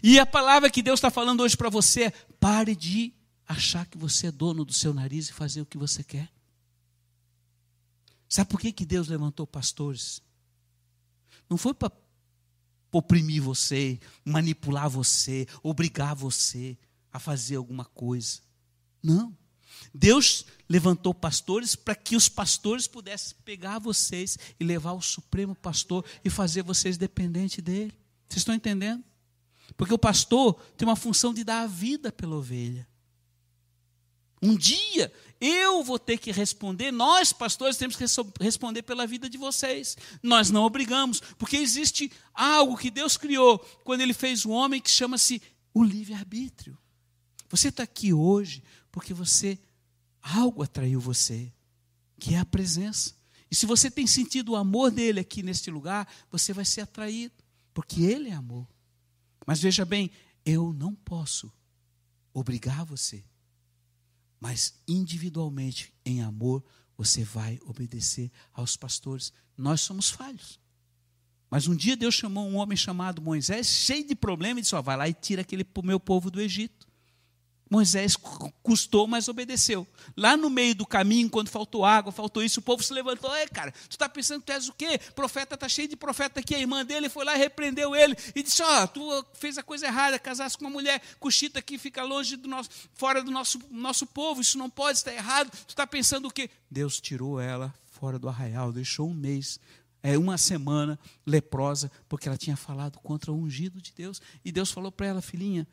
E 0.03 0.19
a 0.19 0.27
palavra 0.27 0.71
que 0.71 0.83
Deus 0.83 0.99
está 0.99 1.11
falando 1.11 1.43
hoje 1.43 1.57
para 1.57 1.71
você 1.71 2.05
é: 2.05 2.11
pare 2.11 2.75
de 2.75 3.15
achar 3.47 3.87
que 3.87 3.97
você 3.97 4.29
é 4.29 4.33
dono 4.33 4.65
do 4.65 4.73
seu 4.73 4.93
nariz 4.93 5.29
e 5.29 5.33
fazer 5.33 5.61
o 5.61 5.67
que 5.67 5.79
você 5.79 6.03
quer. 6.03 6.31
Sabe 8.29 8.51
por 8.51 8.61
que, 8.61 8.73
que 8.73 8.85
Deus 8.85 9.09
levantou 9.09 9.47
pastores? 9.47 10.21
Não 11.49 11.57
foi 11.57 11.75
para 11.75 11.93
oprimir 12.93 13.43
você, 13.43 14.01
manipular 14.25 14.89
você, 14.89 15.47
obrigar 15.63 16.15
você 16.15 16.77
a 17.13 17.19
fazer 17.19 17.57
alguma 17.57 17.85
coisa. 17.85 18.41
Não. 19.03 19.37
Deus 19.95 20.45
levantou 20.69 21.15
pastores 21.15 21.77
para 21.77 21.95
que 21.95 22.17
os 22.17 22.29
pastores 22.29 22.87
pudessem 22.87 23.37
pegar 23.45 23.79
vocês 23.79 24.39
e 24.59 24.65
levar 24.65 24.93
o 24.93 25.03
supremo 25.03 25.55
pastor 25.55 26.05
e 26.25 26.31
fazer 26.31 26.63
vocês 26.63 26.97
dependentes 26.97 27.63
dele. 27.63 27.93
Vocês 28.29 28.41
estão 28.41 28.55
entendendo? 28.55 29.05
Porque 29.77 29.95
o 29.95 29.99
pastor 29.99 30.55
tem 30.77 30.87
uma 30.87 30.97
função 30.97 31.33
de 31.33 31.45
dar 31.45 31.63
a 31.63 31.67
vida 31.67 32.11
pela 32.11 32.37
ovelha. 32.37 32.87
Um 34.43 34.57
dia 34.57 35.13
eu 35.41 35.83
vou 35.83 35.99
ter 35.99 36.19
que 36.19 36.33
responder, 36.33 36.91
nós 36.91 37.33
pastores 37.33 37.77
temos 37.77 37.97
que 37.97 38.05
responder 38.41 38.83
pela 38.83 39.07
vida 39.07 39.29
de 39.29 39.37
vocês. 39.37 39.97
Nós 40.23 40.51
não 40.51 40.65
obrigamos, 40.65 41.21
porque 41.39 41.57
existe 41.57 42.11
algo 42.33 42.77
que 42.77 42.91
Deus 42.91 43.17
criou 43.17 43.59
quando 43.85 44.01
Ele 44.01 44.15
fez 44.15 44.45
o 44.45 44.51
homem 44.51 44.81
que 44.81 44.91
chama-se 44.91 45.43
o 45.75 45.85
livre-arbítrio. 45.85 46.79
Você 47.51 47.69
está 47.69 47.83
aqui 47.83 48.13
hoje 48.13 48.63
porque 48.91 49.13
você, 49.13 49.59
algo 50.23 50.63
atraiu 50.63 51.01
você, 51.01 51.53
que 52.19 52.35
é 52.35 52.39
a 52.39 52.47
presença. 52.47 53.15
E 53.51 53.55
se 53.55 53.67
você 53.67 53.91
tem 53.91 54.07
sentido 54.07 54.53
o 54.53 54.57
amor 54.57 54.91
dele 54.91 55.21
aqui 55.21 55.43
neste 55.43 55.71
lugar, 55.71 56.09
você 56.31 56.53
vai 56.53 56.65
ser 56.65 56.81
atraído, 56.81 57.35
porque 57.75 58.03
ele 58.03 58.31
é 58.31 58.33
amor. 58.33 58.67
Mas 59.47 59.61
veja 59.61 59.85
bem, 59.85 60.11
eu 60.45 60.73
não 60.73 60.95
posso 60.95 61.53
obrigar 62.33 62.85
você 62.85 63.23
mas 64.41 64.75
individualmente, 64.87 65.93
em 66.05 66.23
amor, 66.23 66.65
você 66.97 67.25
vai 67.25 67.59
obedecer 67.65 68.31
aos 68.53 68.77
pastores. 68.77 69.33
Nós 69.57 69.81
somos 69.81 70.11
falhos. 70.11 70.59
Mas 71.51 71.69
um 71.69 71.77
dia 71.77 71.97
Deus 71.97 72.15
chamou 72.15 72.47
um 72.47 72.57
homem 72.57 72.77
chamado 72.77 73.23
Moisés, 73.23 73.67
cheio 73.67 74.07
de 74.07 74.15
problemas, 74.15 74.59
e 74.59 74.63
disse: 74.63 74.83
vai 74.83 74.97
lá 74.97 75.09
e 75.09 75.15
tira 75.15 75.43
aquele 75.43 75.65
meu 75.85 76.01
povo 76.01 76.31
do 76.31 76.41
Egito. 76.41 76.86
Moisés 77.69 78.17
custou, 78.63 79.07
mas 79.07 79.29
obedeceu. 79.29 79.87
Lá 80.17 80.37
no 80.37 80.49
meio 80.49 80.75
do 80.75 80.87
caminho, 80.87 81.29
quando 81.29 81.49
faltou 81.49 81.85
água, 81.85 82.13
faltou 82.13 82.43
isso, 82.43 82.61
o 82.61 82.63
povo 82.63 82.83
se 82.83 82.93
levantou. 82.93 83.35
Ei, 83.37 83.49
cara, 83.49 83.73
tu 83.73 83.93
está 83.93 84.09
pensando 84.09 84.41
que 84.41 84.47
tu 84.47 84.53
és 84.53 84.69
o 84.69 84.73
quê? 84.73 84.99
Profeta 85.15 85.55
está 85.55 85.69
cheio 85.69 85.89
de 85.89 85.97
profeta 85.97 86.41
aqui. 86.41 86.55
A 86.55 86.61
irmã 86.61 86.85
dele 86.85 87.09
foi 87.09 87.25
lá 87.25 87.35
e 87.35 87.39
repreendeu 87.39 87.95
ele 87.95 88.17
e 88.35 88.43
disse: 88.43 88.63
Ó, 88.63 88.85
oh, 88.85 88.89
tu 88.89 89.27
fez 89.35 89.59
a 89.59 89.63
coisa 89.63 89.87
errada, 89.87 90.19
casasse 90.19 90.57
com 90.57 90.65
uma 90.65 90.71
mulher 90.71 91.03
cuxita 91.19 91.61
que 91.61 91.77
fica 91.77 92.05
longe 92.05 92.37
do 92.37 92.49
nosso, 92.49 92.71
fora 92.95 93.23
do 93.23 93.31
nosso, 93.31 93.61
nosso 93.71 94.07
povo. 94.07 94.41
Isso 94.41 94.57
não 94.57 94.71
pode, 94.71 94.99
está 94.99 95.13
errado. 95.13 95.51
Tu 95.51 95.71
está 95.71 95.87
pensando 95.87 96.29
o 96.29 96.31
quê? 96.31 96.49
Deus 96.71 97.01
tirou 97.01 97.41
ela 97.41 97.75
fora 97.85 98.19
do 98.19 98.29
arraial, 98.29 98.73
deixou 98.73 99.09
um 99.09 99.15
mês 99.15 99.59
é, 100.03 100.17
uma 100.17 100.39
semana 100.39 100.97
leprosa, 101.27 101.91
porque 102.09 102.29
ela 102.29 102.39
tinha 102.39 102.57
falado 102.57 102.99
contra 103.01 103.33
o 103.33 103.37
ungido 103.37 103.81
de 103.81 103.93
Deus. 103.93 104.23
E 104.45 104.53
Deus 104.53 104.71
falou 104.71 104.93
para 104.93 105.07
ela, 105.07 105.21
filhinha, 105.21 105.67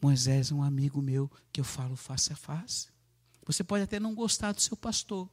Moisés 0.00 0.50
é 0.50 0.54
um 0.54 0.62
amigo 0.62 1.02
meu 1.02 1.30
que 1.52 1.60
eu 1.60 1.64
falo 1.64 1.96
face 1.96 2.32
a 2.32 2.36
face. 2.36 2.88
Você 3.46 3.64
pode 3.64 3.84
até 3.84 3.98
não 3.98 4.14
gostar 4.14 4.52
do 4.52 4.60
seu 4.60 4.76
pastor. 4.76 5.28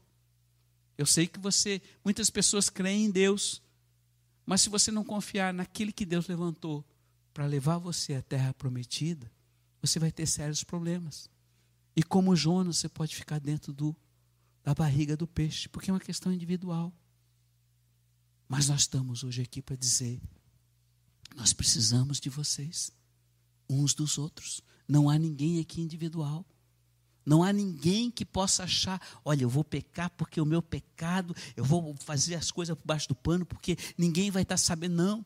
Eu 0.97 1.05
sei 1.05 1.27
que 1.27 1.39
você, 1.39 1.81
muitas 2.03 2.29
pessoas 2.29 2.69
creem 2.69 3.05
em 3.05 3.11
Deus, 3.11 3.61
mas 4.45 4.61
se 4.61 4.69
você 4.69 4.91
não 4.91 5.03
confiar 5.03 5.53
naquele 5.53 5.91
que 5.91 6.05
Deus 6.05 6.27
levantou 6.27 6.85
para 7.33 7.45
levar 7.45 7.77
você 7.77 8.13
à 8.15 8.21
terra 8.21 8.53
prometida, 8.53 9.29
você 9.81 9.99
vai 9.99 10.11
ter 10.11 10.25
sérios 10.25 10.63
problemas. 10.63 11.29
E 11.95 12.01
como 12.01 12.35
Jonas, 12.35 12.77
você 12.77 12.89
pode 12.89 13.15
ficar 13.15 13.39
dentro 13.39 13.73
do, 13.73 13.95
da 14.63 14.73
barriga 14.73 15.15
do 15.17 15.27
peixe, 15.27 15.67
porque 15.69 15.89
é 15.89 15.93
uma 15.93 15.99
questão 15.99 16.31
individual. 16.31 16.93
Mas 18.47 18.69
nós 18.69 18.81
estamos 18.81 19.23
hoje 19.23 19.41
aqui 19.41 19.61
para 19.61 19.75
dizer: 19.75 20.21
nós 21.35 21.51
precisamos 21.53 22.19
de 22.19 22.29
vocês 22.29 22.91
uns 23.69 23.93
dos 23.93 24.17
outros. 24.17 24.61
Não 24.87 25.09
há 25.09 25.17
ninguém 25.17 25.59
aqui 25.59 25.81
individual. 25.81 26.45
Não 27.25 27.43
há 27.43 27.51
ninguém 27.51 28.11
que 28.11 28.23
possa 28.23 28.63
achar, 28.63 29.01
olha, 29.23 29.43
eu 29.43 29.49
vou 29.49 29.63
pecar 29.63 30.11
porque 30.11 30.39
o 30.39 30.45
meu 30.45 30.61
pecado, 30.61 31.35
eu 31.55 31.65
vou 31.65 31.95
fazer 31.97 32.35
as 32.35 32.51
coisas 32.51 32.77
por 32.77 32.85
baixo 32.85 33.07
do 33.07 33.15
pano 33.15 33.45
porque 33.45 33.75
ninguém 33.97 34.29
vai 34.29 34.43
estar 34.43 34.57
sabendo. 34.57 34.95
Não. 34.95 35.25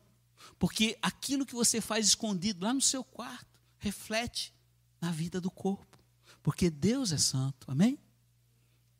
Porque 0.58 0.96
aquilo 1.02 1.44
que 1.44 1.54
você 1.54 1.80
faz 1.80 2.06
escondido 2.06 2.64
lá 2.64 2.72
no 2.72 2.80
seu 2.80 3.04
quarto 3.04 3.60
reflete 3.78 4.54
na 5.00 5.10
vida 5.10 5.40
do 5.40 5.50
corpo. 5.50 5.98
Porque 6.42 6.70
Deus 6.70 7.12
é 7.12 7.18
santo. 7.18 7.70
Amém? 7.70 7.98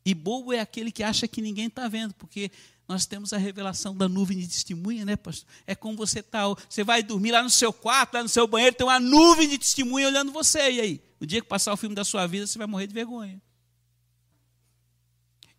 E 0.05 0.15
bobo 0.15 0.53
é 0.53 0.61
aquele 0.61 0.91
que 0.91 1.03
acha 1.03 1.29
que 1.29 1.43
ninguém 1.43 1.67
está 1.67 1.89
vendo, 1.89 2.15
porque 2.15 2.51
nós 2.89 3.07
temos 3.07 3.33
a 3.33 3.39
revelação 3.39 3.97
da 3.97 4.09
nuvem 4.09 4.39
de 4.39 4.49
testemunha, 4.49 5.05
né, 5.05 5.15
pastor? 5.17 5.49
É 5.67 5.75
como 5.75 5.97
você 5.97 6.21
está, 6.21 6.43
você 6.69 6.83
vai 6.83 7.03
dormir 7.03 7.31
lá 7.31 7.43
no 7.43 7.51
seu 7.51 7.73
quarto, 7.73 8.15
lá 8.15 8.23
no 8.23 8.29
seu 8.29 8.47
banheiro, 8.49 8.75
tem 8.75 8.87
uma 8.87 8.99
nuvem 8.99 9.49
de 9.49 9.59
testemunha 9.59 10.09
olhando 10.09 10.33
você, 10.33 10.73
e 10.73 10.81
aí? 10.81 11.03
O 11.21 11.27
dia 11.27 11.41
que 11.41 11.47
passar 11.47 11.73
o 11.73 11.77
filme 11.77 11.95
da 11.95 12.05
sua 12.05 12.27
vida, 12.27 12.47
você 12.47 12.59
vai 12.59 12.67
morrer 12.67 12.87
de 12.87 12.95
vergonha. 12.95 13.41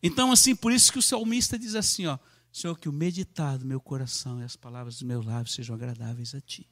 Então, 0.03 0.31
assim, 0.31 0.55
por 0.55 0.71
isso 0.71 0.91
que 0.91 0.99
o 0.99 1.01
salmista 1.01 1.57
diz 1.57 1.75
assim, 1.75 2.07
ó, 2.07 2.17
Senhor, 2.51 2.77
que 2.77 2.89
o 2.89 2.91
meditar 2.91 3.57
do 3.57 3.65
meu 3.65 3.79
coração 3.79 4.41
e 4.41 4.43
as 4.43 4.55
palavras 4.55 4.95
dos 4.95 5.03
meus 5.03 5.25
lábios 5.25 5.53
sejam 5.53 5.75
agradáveis 5.75 6.35
a 6.35 6.41
Ti. 6.41 6.67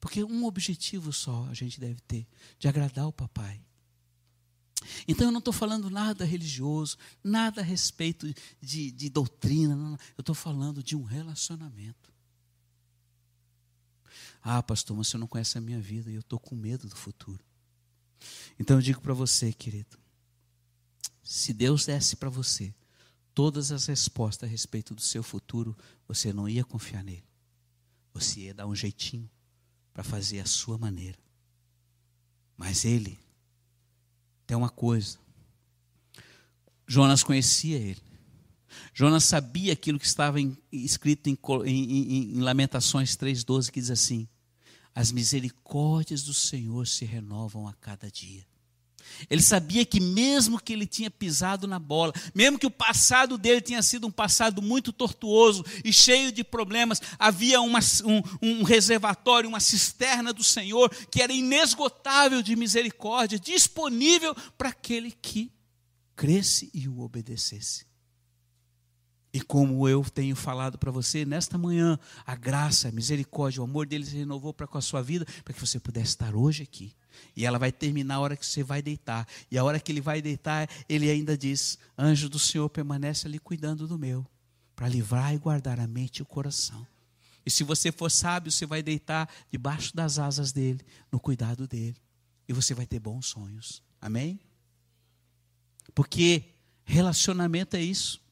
Porque 0.00 0.24
um 0.24 0.44
objetivo 0.44 1.12
só 1.12 1.46
a 1.48 1.54
gente 1.54 1.78
deve 1.78 2.00
ter, 2.00 2.26
de 2.58 2.66
agradar 2.66 3.06
o 3.06 3.12
papai. 3.12 3.60
Então 5.06 5.28
eu 5.28 5.32
não 5.32 5.38
estou 5.38 5.52
falando 5.52 5.90
nada 5.90 6.24
religioso, 6.24 6.96
nada 7.22 7.60
a 7.60 7.64
respeito 7.64 8.32
de, 8.60 8.90
de 8.90 9.08
doutrina, 9.08 9.74
não, 9.74 9.92
eu 10.16 10.20
estou 10.20 10.34
falando 10.34 10.82
de 10.82 10.96
um 10.96 11.02
relacionamento. 11.02 12.12
Ah, 14.42 14.62
pastor, 14.62 14.96
mas 14.96 15.08
você 15.08 15.16
não 15.16 15.26
conhece 15.26 15.56
a 15.56 15.60
minha 15.60 15.80
vida 15.80 16.10
e 16.10 16.14
eu 16.14 16.20
estou 16.20 16.38
com 16.38 16.54
medo 16.54 16.88
do 16.88 16.96
futuro. 16.96 17.42
Então 18.58 18.76
eu 18.76 18.82
digo 18.82 19.00
para 19.00 19.14
você, 19.14 19.52
querido, 19.52 19.98
se 21.22 21.52
Deus 21.52 21.86
desse 21.86 22.16
para 22.16 22.28
você 22.28 22.74
todas 23.34 23.72
as 23.72 23.86
respostas 23.86 24.48
a 24.48 24.50
respeito 24.50 24.94
do 24.94 25.00
seu 25.00 25.22
futuro, 25.22 25.76
você 26.06 26.32
não 26.32 26.48
ia 26.48 26.64
confiar 26.64 27.02
nele. 27.02 27.24
Você 28.12 28.40
ia 28.40 28.54
dar 28.54 28.66
um 28.66 28.74
jeitinho 28.74 29.28
para 29.92 30.04
fazer 30.04 30.40
a 30.40 30.46
sua 30.46 30.78
maneira. 30.78 31.18
Mas 32.56 32.84
ele 32.84 33.18
tem 34.46 34.56
uma 34.56 34.70
coisa. 34.70 35.18
Jonas 36.86 37.22
conhecia 37.22 37.78
ele. 37.78 38.02
Jonas 38.92 39.24
sabia 39.24 39.72
aquilo 39.72 39.98
que 39.98 40.06
estava 40.06 40.40
em, 40.40 40.56
escrito 40.72 41.28
em, 41.28 41.38
em, 41.66 42.36
em 42.36 42.40
Lamentações 42.40 43.16
3,12, 43.16 43.70
que 43.70 43.80
diz 43.80 43.90
assim: 43.90 44.28
As 44.94 45.10
misericórdias 45.10 46.22
do 46.22 46.34
Senhor 46.34 46.86
se 46.86 47.04
renovam 47.04 47.66
a 47.66 47.74
cada 47.74 48.10
dia. 48.10 48.46
Ele 49.28 49.42
sabia 49.42 49.84
que, 49.84 50.00
mesmo 50.00 50.60
que 50.60 50.72
ele 50.72 50.86
tinha 50.86 51.10
pisado 51.10 51.66
na 51.66 51.78
bola, 51.78 52.12
mesmo 52.34 52.58
que 52.58 52.66
o 52.66 52.70
passado 52.70 53.38
dele 53.38 53.60
tinha 53.60 53.82
sido 53.82 54.06
um 54.06 54.10
passado 54.10 54.60
muito 54.60 54.92
tortuoso 54.92 55.64
e 55.84 55.92
cheio 55.92 56.32
de 56.32 56.42
problemas, 56.42 57.00
havia 57.18 57.60
uma, 57.60 57.80
um, 58.04 58.22
um 58.42 58.62
reservatório, 58.62 59.48
uma 59.48 59.60
cisterna 59.60 60.32
do 60.32 60.44
Senhor 60.44 60.90
que 61.10 61.22
era 61.22 61.32
inesgotável 61.32 62.42
de 62.42 62.56
misericórdia, 62.56 63.38
disponível 63.38 64.34
para 64.56 64.70
aquele 64.70 65.10
que 65.10 65.52
cresce 66.16 66.70
e 66.72 66.88
o 66.88 67.00
obedecesse. 67.00 67.86
E 69.32 69.40
como 69.40 69.88
eu 69.88 70.04
tenho 70.04 70.36
falado 70.36 70.78
para 70.78 70.92
você, 70.92 71.24
nesta 71.24 71.58
manhã, 71.58 71.98
a 72.24 72.36
graça, 72.36 72.86
a 72.86 72.92
misericórdia, 72.92 73.60
o 73.60 73.64
amor 73.64 73.84
dele 73.84 74.06
se 74.06 74.16
renovou 74.16 74.54
para 74.54 74.68
com 74.68 74.78
a 74.78 74.80
sua 74.80 75.02
vida, 75.02 75.26
para 75.42 75.52
que 75.52 75.60
você 75.60 75.80
pudesse 75.80 76.10
estar 76.10 76.36
hoje 76.36 76.62
aqui. 76.62 76.94
E 77.36 77.44
ela 77.44 77.58
vai 77.58 77.72
terminar 77.72 78.16
a 78.16 78.20
hora 78.20 78.36
que 78.36 78.46
você 78.46 78.62
vai 78.62 78.80
deitar. 78.80 79.26
E 79.50 79.58
a 79.58 79.64
hora 79.64 79.80
que 79.80 79.90
ele 79.90 80.00
vai 80.00 80.22
deitar, 80.22 80.68
ele 80.88 81.10
ainda 81.10 81.36
diz: 81.36 81.78
Anjo 81.98 82.28
do 82.28 82.38
Senhor 82.38 82.68
permanece 82.68 83.26
ali 83.26 83.38
cuidando 83.38 83.86
do 83.86 83.98
meu, 83.98 84.26
para 84.74 84.88
livrar 84.88 85.34
e 85.34 85.38
guardar 85.38 85.80
a 85.80 85.86
mente 85.86 86.18
e 86.18 86.22
o 86.22 86.26
coração. 86.26 86.86
E 87.46 87.50
se 87.50 87.62
você 87.62 87.92
for 87.92 88.10
sábio, 88.10 88.50
você 88.50 88.64
vai 88.64 88.82
deitar 88.82 89.28
debaixo 89.50 89.94
das 89.94 90.18
asas 90.18 90.52
dele, 90.52 90.80
no 91.12 91.20
cuidado 91.20 91.68
dele. 91.68 91.96
E 92.48 92.52
você 92.52 92.74
vai 92.74 92.86
ter 92.86 92.98
bons 92.98 93.26
sonhos. 93.26 93.82
Amém? 94.00 94.40
Porque 95.94 96.44
relacionamento 96.84 97.76
é 97.76 97.82
isso. 97.82 98.22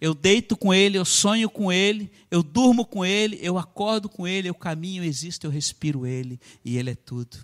Eu 0.00 0.14
deito 0.14 0.56
com 0.56 0.74
ele, 0.74 0.98
eu 0.98 1.04
sonho 1.04 1.48
com 1.48 1.70
ele, 1.70 2.10
eu 2.30 2.42
durmo 2.42 2.84
com 2.84 3.04
ele, 3.04 3.38
eu 3.40 3.56
acordo 3.56 4.08
com 4.08 4.26
ele, 4.26 4.48
eu 4.48 4.54
caminho, 4.54 5.02
eu 5.02 5.08
existo, 5.08 5.46
eu 5.46 5.50
respiro 5.50 6.06
ele, 6.06 6.40
e 6.64 6.76
ele 6.76 6.90
é 6.90 6.94
tudo. 6.94 7.38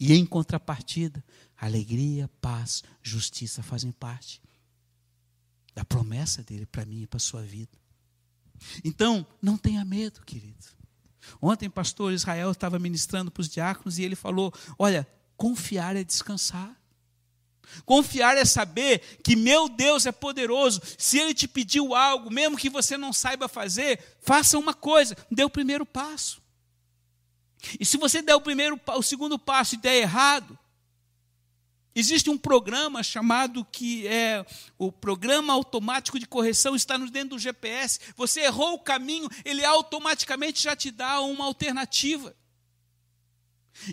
E 0.00 0.14
em 0.14 0.24
contrapartida, 0.24 1.22
alegria, 1.56 2.28
paz, 2.40 2.82
justiça 3.02 3.62
fazem 3.62 3.92
parte 3.92 4.40
da 5.74 5.84
promessa 5.84 6.42
dele 6.42 6.64
para 6.64 6.86
mim 6.86 7.02
e 7.02 7.06
para 7.06 7.18
a 7.18 7.20
sua 7.20 7.42
vida. 7.42 7.78
Então, 8.82 9.26
não 9.42 9.58
tenha 9.58 9.84
medo, 9.84 10.22
querido. 10.22 10.64
Ontem, 11.40 11.68
pastor 11.68 12.12
Israel 12.12 12.50
estava 12.50 12.78
ministrando 12.78 13.30
para 13.30 13.42
os 13.42 13.48
diáconos 13.48 13.98
e 13.98 14.02
ele 14.02 14.16
falou: 14.16 14.52
Olha, 14.78 15.06
confiar 15.36 15.94
é 15.96 16.02
descansar. 16.02 16.74
Confiar 17.84 18.36
é 18.36 18.44
saber 18.44 19.20
que 19.22 19.36
meu 19.36 19.68
Deus 19.68 20.06
é 20.06 20.12
poderoso. 20.12 20.80
Se 20.98 21.18
Ele 21.18 21.32
te 21.32 21.46
pediu 21.46 21.94
algo, 21.94 22.30
mesmo 22.30 22.56
que 22.56 22.68
você 22.68 22.96
não 22.96 23.12
saiba 23.12 23.48
fazer, 23.48 24.00
faça 24.20 24.58
uma 24.58 24.74
coisa, 24.74 25.16
dê 25.30 25.44
o 25.44 25.50
primeiro 25.50 25.86
passo. 25.86 26.39
E 27.78 27.84
se 27.84 27.96
você 27.96 28.22
der 28.22 28.34
o 28.34 28.40
primeiro, 28.40 28.80
o 28.86 29.02
segundo 29.02 29.38
passo 29.38 29.74
e 29.74 29.78
der 29.78 29.96
errado, 29.96 30.58
existe 31.94 32.30
um 32.30 32.38
programa 32.38 33.02
chamado 33.02 33.64
que 33.64 34.06
é 34.06 34.44
o 34.78 34.90
programa 34.90 35.52
automático 35.52 36.18
de 36.18 36.26
correção 36.26 36.74
está 36.74 36.96
dentro 36.96 37.30
do 37.30 37.38
GPS. 37.38 38.00
Você 38.16 38.40
errou 38.40 38.74
o 38.74 38.78
caminho, 38.78 39.28
ele 39.44 39.64
automaticamente 39.64 40.62
já 40.62 40.74
te 40.74 40.90
dá 40.90 41.20
uma 41.20 41.44
alternativa. 41.44 42.34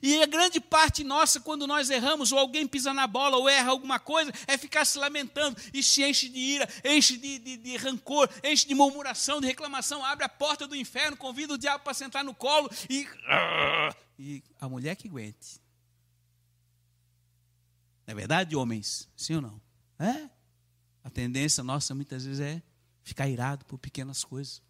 E 0.02 0.22
a 0.22 0.26
grande 0.26 0.60
parte 0.60 1.04
nossa, 1.04 1.40
quando 1.40 1.66
nós 1.66 1.90
erramos, 1.90 2.32
ou 2.32 2.40
alguém 2.40 2.68
pisa 2.68 2.94
na 2.94 3.08
bola, 3.08 3.38
ou 3.38 3.48
erra 3.48 3.72
alguma 3.72 4.00
coisa, 4.00 4.32
é 4.48 4.58
ficar 4.58 4.86
se 4.86 4.98
lamentando 4.98 5.60
e 5.74 5.82
se 5.82 6.04
enche 6.04 6.30
de 6.30 6.40
ira, 6.40 6.70
enche 6.84 7.18
de, 7.18 7.40
de, 7.40 7.58
de 7.58 7.78
rancor, 7.78 8.30
enche 8.44 8.68
de 8.68 8.76
murmuração, 8.76 9.40
de 9.40 9.48
reclamação, 9.48 10.04
abre 10.04 10.26
a 10.26 10.30
porta 10.30 10.68
do 10.68 10.76
inferno, 10.76 11.16
convida 11.18 11.54
o 11.54 11.58
diabo 11.58 11.84
para 11.84 11.94
sentar 11.94 12.24
no 12.24 12.34
colo 12.34 12.70
e. 12.90 13.08
E 14.20 14.44
a 14.60 14.68
mulher 14.68 14.96
que 14.96 15.08
aguente. 15.08 15.62
Não 18.06 18.14
é 18.14 18.16
verdade, 18.16 18.56
homens? 18.56 19.08
Sim 19.16 19.36
ou 19.36 19.42
não? 19.42 19.62
É? 20.00 20.30
A 21.04 21.10
tendência 21.10 21.64
nossa 21.64 21.94
muitas 21.94 22.26
vezes 22.26 22.40
é 22.40 22.62
ficar 23.04 23.28
irado 23.28 23.64
por 23.66 23.78
pequenas 23.78 24.24
coisas. 24.24 24.62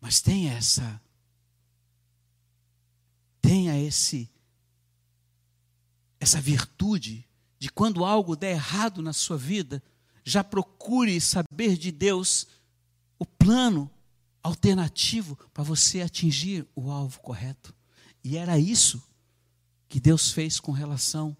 Mas 0.00 0.20
tem 0.20 0.48
essa 0.48 1.00
tenha 3.46 3.80
esse 3.80 4.28
essa 6.18 6.40
virtude 6.40 7.24
de 7.58 7.70
quando 7.70 8.04
algo 8.04 8.34
der 8.34 8.52
errado 8.52 9.00
na 9.00 9.12
sua 9.12 9.36
vida, 9.36 9.82
já 10.24 10.42
procure 10.42 11.20
saber 11.20 11.76
de 11.76 11.92
Deus 11.92 12.48
o 13.18 13.24
plano 13.24 13.88
alternativo 14.42 15.36
para 15.54 15.62
você 15.62 16.00
atingir 16.00 16.66
o 16.74 16.90
alvo 16.90 17.20
correto. 17.20 17.74
E 18.24 18.36
era 18.36 18.58
isso 18.58 19.02
que 19.88 20.00
Deus 20.00 20.32
fez 20.32 20.58
com 20.58 20.72
relação 20.72 21.36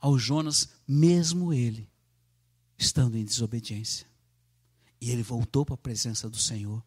ao 0.00 0.18
Jonas, 0.18 0.70
mesmo 0.88 1.52
ele 1.52 1.90
estando 2.78 3.16
em 3.18 3.24
desobediência. 3.24 4.06
E 5.00 5.10
ele 5.10 5.22
voltou 5.22 5.66
para 5.66 5.74
a 5.74 5.78
presença 5.78 6.30
do 6.30 6.38
Senhor, 6.38 6.82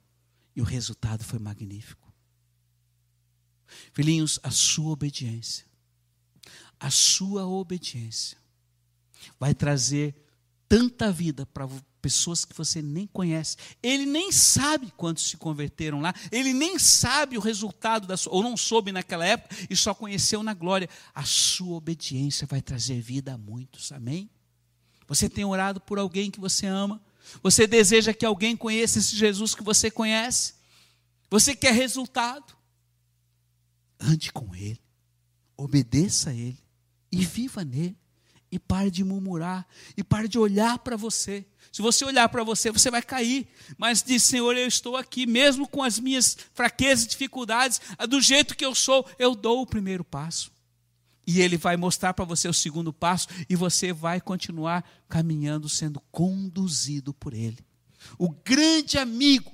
e 0.55 0.61
o 0.61 0.65
resultado 0.65 1.23
foi 1.23 1.37
magnífico. 1.37 2.05
Filhinhos, 3.93 4.39
a 4.43 4.51
sua 4.51 4.91
obediência, 4.91 5.65
a 6.79 6.89
sua 6.89 7.47
obediência 7.47 8.37
vai 9.39 9.53
trazer 9.53 10.15
tanta 10.67 11.11
vida 11.11 11.45
para 11.45 11.67
pessoas 12.01 12.45
que 12.45 12.55
você 12.55 12.83
nem 12.83 13.07
conhece. 13.07 13.57
Ele 13.81 14.05
nem 14.05 14.31
sabe 14.31 14.93
quantos 14.95 15.27
se 15.27 15.37
converteram 15.37 16.01
lá, 16.01 16.13
ele 16.31 16.53
nem 16.53 16.77
sabe 16.77 17.35
o 17.35 17.41
resultado 17.41 18.05
da 18.05 18.15
sua, 18.15 18.33
ou 18.33 18.43
não 18.43 18.55
soube 18.55 18.91
naquela 18.91 19.25
época 19.25 19.55
e 19.69 19.75
só 19.75 19.93
conheceu 19.93 20.43
na 20.43 20.53
glória. 20.53 20.87
A 21.15 21.23
sua 21.23 21.77
obediência 21.77 22.45
vai 22.45 22.61
trazer 22.61 23.01
vida 23.01 23.33
a 23.33 23.37
muitos. 23.37 23.91
Amém? 23.91 24.29
Você 25.07 25.29
tem 25.29 25.45
orado 25.45 25.81
por 25.81 25.97
alguém 25.97 26.29
que 26.29 26.39
você 26.39 26.67
ama? 26.67 27.01
Você 27.41 27.65
deseja 27.65 28.13
que 28.13 28.25
alguém 28.25 28.55
conheça 28.55 28.99
esse 28.99 29.15
Jesus 29.15 29.55
que 29.55 29.63
você 29.63 29.89
conhece? 29.89 30.53
Você 31.29 31.55
quer 31.55 31.73
resultado? 31.73 32.54
Ande 34.05 34.31
com 34.31 34.55
Ele, 34.55 34.81
obedeça 35.57 36.29
a 36.29 36.33
Ele 36.33 36.59
e 37.11 37.25
viva 37.25 37.63
nele. 37.63 37.97
E 38.51 38.59
pare 38.59 38.89
de 38.89 39.03
murmurar, 39.03 39.67
e 39.97 40.03
pare 40.03 40.29
de 40.29 40.39
olhar 40.39 40.79
para 40.79 40.95
você. 40.95 41.45
Se 41.73 41.81
você 41.81 42.05
olhar 42.05 42.29
para 42.29 42.41
você, 42.41 42.71
você 42.71 42.89
vai 42.89 43.01
cair. 43.01 43.47
Mas 43.77 44.01
diz, 44.01 44.23
Senhor, 44.23 44.55
eu 44.55 44.67
estou 44.67 44.95
aqui, 44.95 45.25
mesmo 45.25 45.67
com 45.67 45.83
as 45.83 45.99
minhas 45.99 46.37
fraquezas 46.53 47.03
e 47.03 47.09
dificuldades, 47.09 47.81
do 48.07 48.21
jeito 48.21 48.55
que 48.55 48.63
eu 48.63 48.73
sou, 48.73 49.05
eu 49.19 49.35
dou 49.35 49.61
o 49.61 49.67
primeiro 49.67 50.05
passo. 50.05 50.51
E 51.27 51.41
Ele 51.41 51.57
vai 51.57 51.75
mostrar 51.75 52.13
para 52.13 52.23
você 52.23 52.47
o 52.47 52.53
segundo 52.53 52.93
passo, 52.93 53.27
e 53.49 53.57
você 53.57 53.91
vai 53.91 54.21
continuar 54.21 54.89
caminhando, 55.09 55.67
sendo 55.67 55.99
conduzido 56.11 57.13
por 57.13 57.33
Ele. 57.33 57.57
O 58.17 58.29
grande 58.29 58.97
amigo, 58.97 59.51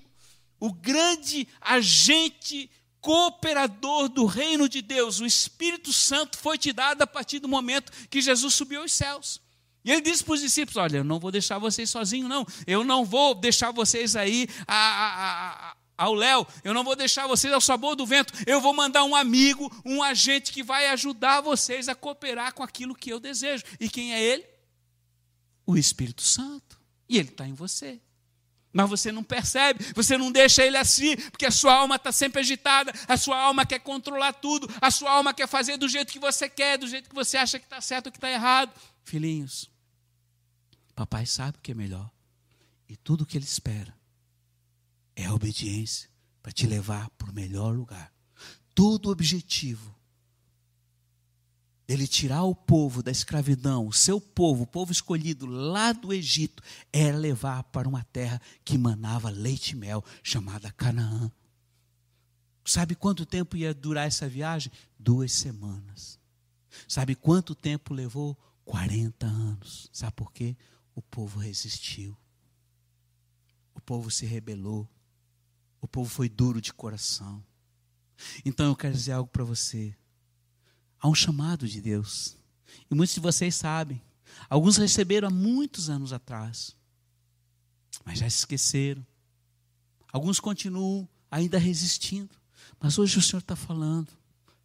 o 0.60 0.72
grande 0.72 1.48
agente 1.60 2.70
cooperador 3.02 4.08
do 4.08 4.26
reino 4.26 4.70
de 4.70 4.82
Deus, 4.82 5.20
o 5.20 5.26
Espírito 5.26 5.92
Santo 5.92 6.38
foi 6.38 6.58
te 6.58 6.72
dado 6.72 7.02
a 7.02 7.08
partir 7.08 7.40
do 7.40 7.48
momento 7.48 7.92
que 8.08 8.22
Jesus 8.22 8.54
subiu 8.54 8.82
aos 8.82 8.94
céus. 8.94 9.42
E 9.84 9.92
ele 9.92 10.02
disse 10.02 10.24
para 10.24 10.36
os 10.36 10.42
discípulos: 10.42 10.78
Olha, 10.78 10.98
eu 10.98 11.04
não 11.04 11.20
vou 11.20 11.32
deixar 11.32 11.58
vocês 11.58 11.90
sozinhos, 11.90 12.30
não. 12.30 12.46
Eu 12.68 12.84
não 12.84 13.04
vou 13.04 13.34
deixar 13.34 13.72
vocês 13.72 14.16
aí 14.16 14.48
a, 14.68 14.76
a, 14.76 15.70
a, 15.70 15.76
ao 15.98 16.14
léu. 16.14 16.48
Eu 16.64 16.74
não 16.74 16.84
vou 16.84 16.96
deixar 16.96 17.26
vocês 17.28 17.52
ao 17.52 17.60
sabor 17.60 17.96
do 17.96 18.06
vento. 18.06 18.32
Eu 18.46 18.62
vou 18.62 18.74
mandar 18.74 19.04
um 19.04 19.16
amigo, 19.16 19.72
um 19.84 20.04
agente 20.04 20.52
que 20.52 20.62
vai 20.62 20.88
ajudar 20.90 21.42
vocês 21.42 21.90
a 21.90 21.96
cooperar 21.96 22.54
com 22.54 22.62
aquilo 22.62 22.96
que 22.96 23.12
eu 23.12 23.20
desejo. 23.20 23.64
E 23.80 23.90
quem 23.90 24.14
é 24.14 24.22
ele? 24.22 24.46
O 25.66 25.76
Espírito 25.76 26.22
Santo. 26.22 26.80
E 27.10 27.18
ele 27.18 27.30
está 27.30 27.48
em 27.48 27.54
você. 27.54 28.00
Mas 28.74 28.90
você 28.90 29.12
não 29.12 29.24
percebe, 29.24 29.84
você 29.94 30.18
não 30.18 30.32
deixa 30.32 30.66
ele 30.66 30.78
assim, 30.78 31.16
porque 31.30 31.46
a 31.46 31.52
sua 31.52 31.74
alma 31.74 31.98
está 31.98 32.12
sempre 32.12 32.40
agitada, 32.40 32.94
a 33.08 33.18
sua 33.18 33.38
alma 33.38 33.66
quer 33.66 33.80
controlar 33.80 34.34
tudo, 34.34 34.68
a 34.80 34.90
sua 34.90 35.12
alma 35.12 35.34
quer 35.34 35.48
fazer 35.48 35.78
do 35.78 35.90
jeito 35.90 36.12
que 36.12 36.20
você 36.20 36.48
quer, 36.48 36.78
do 36.78 36.88
jeito 36.88 37.10
que 37.10 37.16
você 37.16 37.38
acha 37.38 37.60
que 37.60 37.66
está 37.66 37.82
certo 37.82 38.08
ou 38.08 38.12
que 38.12 38.18
está 38.18 38.30
errado. 38.30 38.72
Filhinhos, 39.04 39.70
papai 40.96 41.26
sabe 41.26 41.58
o 41.58 41.62
que 41.62 41.72
é 41.72 41.76
melhor, 41.76 42.10
e 42.88 42.96
tudo 42.96 43.22
o 43.22 43.26
que 43.26 43.38
ele 43.38 43.46
espera 43.46 43.94
é 45.16 45.26
a 45.26 45.34
obediência 45.34 46.10
para 46.42 46.52
te 46.52 46.66
levar 46.66 47.10
para 47.12 47.30
o 47.30 47.34
melhor 47.34 47.76
lugar. 47.76 48.12
Todo 48.74 49.10
objetivo 49.10 49.94
ele 51.92 52.08
tirar 52.08 52.44
o 52.44 52.56
povo 52.56 53.02
da 53.02 53.12
escravidão, 53.12 53.88
o 53.88 53.94
seu 53.94 54.20
povo, 54.20 54.64
o 54.64 54.68
povo 54.68 54.92
escolhido 54.92 55.46
lá 55.46 55.92
do 55.92 56.14
Egito, 56.14 56.64
era 56.92 57.18
levar 57.18 57.64
para 57.66 57.88
uma 57.88 58.04
terra 58.06 58.42
que 58.64 58.78
manava 58.78 59.30
leite 59.30 59.72
e 59.72 59.76
mel, 59.76 60.04
chamada 60.24 60.72
Canaã. 60.72 61.32
Sabe 62.64 62.96
quanto 62.96 63.26
tempo 63.26 63.58
ia 63.58 63.74
durar 63.74 64.08
essa 64.08 64.30
viagem? 64.30 64.72
Duas 64.98 65.32
semanas. 65.32 66.20
Sabe 66.88 67.16
quanto 67.16 67.56
tempo 67.56 67.94
levou? 67.94 68.38
40 68.66 69.26
anos. 69.26 69.90
Sabe 69.92 70.14
por 70.14 70.32
quê? 70.32 70.56
o 70.96 71.02
povo 71.02 71.40
resistiu. 71.40 72.18
O 73.74 73.82
povo 73.82 74.12
se 74.12 74.26
rebelou. 74.26 74.88
O 75.80 75.88
povo 75.88 76.10
foi 76.10 76.30
duro 76.30 76.62
de 76.62 76.74
coração. 76.74 77.44
Então 78.46 78.68
eu 78.68 78.76
quero 78.76 78.94
dizer 78.94 79.14
algo 79.14 79.30
para 79.30 79.44
você. 79.44 79.96
Há 81.02 81.08
um 81.08 81.16
chamado 81.16 81.68
de 81.68 81.82
Deus. 81.82 82.38
E 82.90 82.96
muitos 82.96 83.16
de 83.16 83.20
vocês 83.20 83.56
sabem. 83.56 84.02
Alguns 84.48 84.78
receberam 84.78 85.28
há 85.28 85.32
muitos 85.32 85.90
anos 85.90 86.14
atrás. 86.14 86.76
Mas 88.06 88.20
já 88.20 88.30
se 88.30 88.38
esqueceram. 88.38 89.06
Alguns 90.14 90.40
continuam 90.40 91.10
ainda 91.30 91.58
resistindo. 91.58 92.30
Mas 92.80 93.00
hoje 93.00 93.18
o 93.18 93.22
Senhor 93.22 93.40
está 93.40 93.56
falando, 93.56 94.10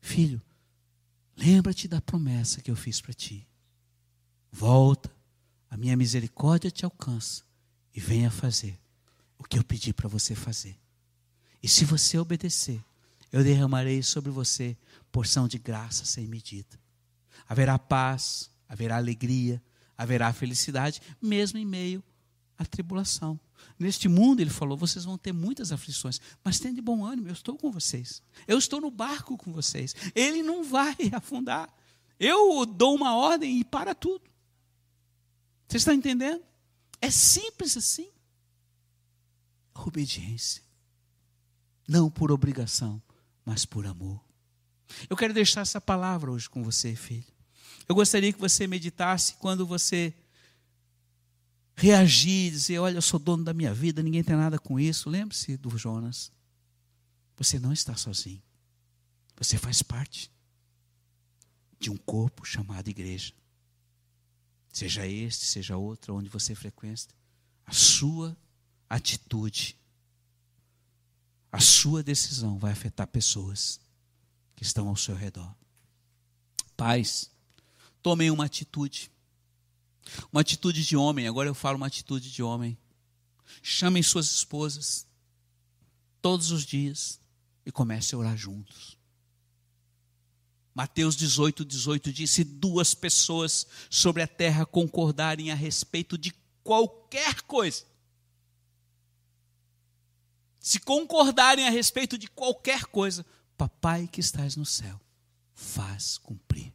filho, 0.00 0.40
lembra-te 1.36 1.88
da 1.88 2.00
promessa 2.00 2.60
que 2.60 2.70
eu 2.70 2.76
fiz 2.76 3.00
para 3.00 3.14
ti. 3.14 3.46
Volta, 4.52 5.10
a 5.70 5.76
minha 5.76 5.96
misericórdia 5.96 6.70
te 6.70 6.84
alcança 6.84 7.44
e 7.94 8.00
venha 8.00 8.30
fazer 8.30 8.78
o 9.38 9.44
que 9.44 9.58
eu 9.58 9.64
pedi 9.64 9.92
para 9.92 10.08
você 10.08 10.34
fazer. 10.34 10.78
E 11.62 11.68
se 11.68 11.84
você 11.84 12.18
obedecer, 12.18 12.82
eu 13.36 13.44
derramarei 13.44 14.02
sobre 14.02 14.30
você 14.30 14.74
porção 15.12 15.46
de 15.46 15.58
graça 15.58 16.06
sem 16.06 16.26
medida. 16.26 16.80
Haverá 17.46 17.78
paz, 17.78 18.50
haverá 18.66 18.96
alegria, 18.96 19.62
haverá 19.94 20.32
felicidade, 20.32 21.02
mesmo 21.20 21.58
em 21.58 21.64
meio 21.66 22.02
à 22.56 22.64
tribulação. 22.64 23.38
Neste 23.78 24.08
mundo, 24.08 24.40
ele 24.40 24.48
falou, 24.48 24.74
vocês 24.74 25.04
vão 25.04 25.18
ter 25.18 25.34
muitas 25.34 25.70
aflições, 25.70 26.18
mas 26.42 26.58
tenham 26.58 26.74
de 26.74 26.80
bom 26.80 27.04
ânimo, 27.04 27.28
eu 27.28 27.34
estou 27.34 27.58
com 27.58 27.70
vocês. 27.70 28.22
Eu 28.48 28.56
estou 28.56 28.80
no 28.80 28.90
barco 28.90 29.36
com 29.36 29.52
vocês. 29.52 29.94
Ele 30.14 30.42
não 30.42 30.64
vai 30.64 30.96
afundar. 31.12 31.70
Eu 32.18 32.64
dou 32.64 32.94
uma 32.94 33.16
ordem 33.16 33.60
e 33.60 33.64
para 33.64 33.94
tudo. 33.94 34.24
Você 35.68 35.76
está 35.76 35.92
entendendo? 35.92 36.42
É 37.02 37.10
simples 37.10 37.76
assim. 37.76 38.08
Obediência. 39.74 40.62
Não 41.86 42.10
por 42.10 42.32
obrigação, 42.32 43.02
mas 43.46 43.64
por 43.64 43.86
amor. 43.86 44.20
Eu 45.08 45.16
quero 45.16 45.32
deixar 45.32 45.60
essa 45.60 45.80
palavra 45.80 46.30
hoje 46.32 46.50
com 46.50 46.62
você, 46.64 46.96
filho. 46.96 47.24
Eu 47.88 47.94
gostaria 47.94 48.32
que 48.32 48.40
você 48.40 48.66
meditasse 48.66 49.34
quando 49.34 49.64
você 49.64 50.12
reagir, 51.76 52.50
dizer: 52.50 52.80
Olha, 52.80 52.96
eu 52.96 53.02
sou 53.02 53.20
dono 53.20 53.44
da 53.44 53.54
minha 53.54 53.72
vida, 53.72 54.02
ninguém 54.02 54.24
tem 54.24 54.34
nada 54.34 54.58
com 54.58 54.80
isso. 54.80 55.08
Lembre-se 55.08 55.56
do 55.56 55.78
Jonas. 55.78 56.32
Você 57.36 57.58
não 57.58 57.72
está 57.72 57.94
sozinho. 57.94 58.42
Você 59.36 59.56
faz 59.56 59.82
parte 59.82 60.30
de 61.78 61.90
um 61.90 61.96
corpo 61.96 62.44
chamado 62.44 62.88
igreja. 62.88 63.32
Seja 64.72 65.06
este, 65.06 65.44
seja 65.44 65.76
outro, 65.76 66.16
onde 66.16 66.28
você 66.28 66.54
frequenta. 66.54 67.14
A 67.64 67.72
sua 67.72 68.36
atitude, 68.88 69.76
a 71.56 71.60
sua 71.60 72.02
decisão 72.02 72.58
vai 72.58 72.70
afetar 72.70 73.06
pessoas 73.06 73.80
que 74.54 74.62
estão 74.62 74.88
ao 74.88 74.96
seu 74.96 75.14
redor. 75.14 75.54
Pais, 76.76 77.30
tomem 78.02 78.30
uma 78.30 78.44
atitude. 78.44 79.10
Uma 80.30 80.42
atitude 80.42 80.84
de 80.84 80.98
homem, 80.98 81.26
agora 81.26 81.48
eu 81.48 81.54
falo 81.54 81.78
uma 81.78 81.86
atitude 81.86 82.30
de 82.30 82.42
homem. 82.42 82.76
Chamem 83.62 84.02
suas 84.02 84.26
esposas 84.26 85.06
todos 86.20 86.50
os 86.50 86.66
dias 86.66 87.18
e 87.64 87.72
comecem 87.72 88.18
a 88.18 88.20
orar 88.20 88.36
juntos. 88.36 88.98
Mateus 90.74 91.16
18, 91.16 91.64
18 91.64 92.12
diz: 92.12 92.32
Se 92.32 92.44
duas 92.44 92.92
pessoas 92.92 93.66
sobre 93.88 94.22
a 94.22 94.28
terra 94.28 94.66
concordarem 94.66 95.50
a 95.50 95.54
respeito 95.54 96.18
de 96.18 96.34
qualquer 96.62 97.40
coisa, 97.42 97.86
se 100.66 100.80
concordarem 100.80 101.64
a 101.64 101.70
respeito 101.70 102.18
de 102.18 102.26
qualquer 102.26 102.86
coisa, 102.86 103.24
Papai 103.56 104.08
que 104.10 104.18
estás 104.18 104.56
no 104.56 104.66
céu, 104.66 105.00
faz 105.54 106.18
cumprir 106.18 106.72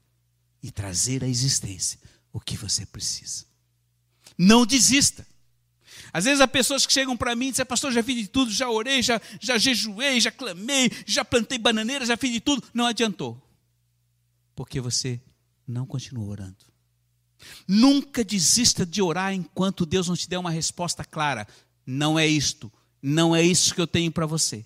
e 0.63 0.71
trazer 0.71 1.25
à 1.25 1.27
existência 1.27 1.99
o 2.31 2.39
que 2.39 2.55
você 2.55 2.85
precisa. 2.85 3.45
Não 4.37 4.65
desista. 4.65 5.27
Às 6.13 6.23
vezes 6.23 6.39
há 6.39 6.47
pessoas 6.47 6.85
que 6.85 6.93
chegam 6.93 7.17
para 7.17 7.35
mim 7.35 7.49
e 7.49 7.51
dizem, 7.51 7.65
pastor, 7.65 7.91
já 7.91 8.01
fiz 8.01 8.15
de 8.15 8.27
tudo, 8.29 8.49
já 8.49 8.69
orei, 8.69 9.03
já, 9.03 9.21
já 9.41 9.57
jejuei, 9.57 10.21
já 10.21 10.31
clamei, 10.31 10.89
já 11.05 11.25
plantei 11.25 11.57
bananeira, 11.57 12.05
já 12.05 12.15
fiz 12.15 12.31
de 12.31 12.39
tudo. 12.39 12.63
Não 12.73 12.85
adiantou. 12.85 13.45
Porque 14.55 14.79
você 14.79 15.19
não 15.67 15.85
continuou 15.85 16.29
orando. 16.29 16.65
Nunca 17.67 18.23
desista 18.23 18.85
de 18.85 19.01
orar 19.01 19.33
enquanto 19.33 19.85
Deus 19.85 20.07
não 20.07 20.15
te 20.15 20.29
der 20.29 20.37
uma 20.37 20.49
resposta 20.49 21.03
clara. 21.03 21.45
Não 21.85 22.17
é 22.17 22.25
isto, 22.25 22.71
não 23.01 23.35
é 23.35 23.41
isso 23.41 23.73
que 23.73 23.81
eu 23.81 23.87
tenho 23.87 24.11
para 24.11 24.25
você. 24.25 24.65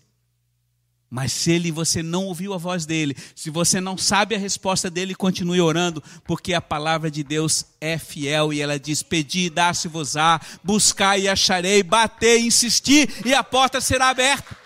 Mas 1.09 1.31
se 1.31 1.51
ele 1.51 1.71
você 1.71 2.03
não 2.03 2.25
ouviu 2.25 2.53
a 2.53 2.57
voz 2.57 2.85
dele, 2.85 3.15
se 3.35 3.49
você 3.49 3.79
não 3.79 3.97
sabe 3.97 4.35
a 4.35 4.39
resposta 4.39 4.89
dele, 4.89 5.15
continue 5.15 5.61
orando, 5.61 6.03
porque 6.25 6.53
a 6.53 6.59
palavra 6.59 7.09
de 7.09 7.23
Deus 7.23 7.65
é 7.79 7.97
fiel 7.97 8.51
e 8.51 8.59
ela 8.59 8.79
diz: 8.79 9.01
Pedi, 9.01 9.49
dá-se-vos-á, 9.49 10.41
buscar 10.63 11.17
e 11.17 11.29
acharei, 11.29 11.83
bater, 11.83 12.39
insistir 12.39 13.09
e 13.25 13.33
a 13.33 13.43
porta 13.43 13.79
será 13.79 14.09
aberta. 14.09 14.57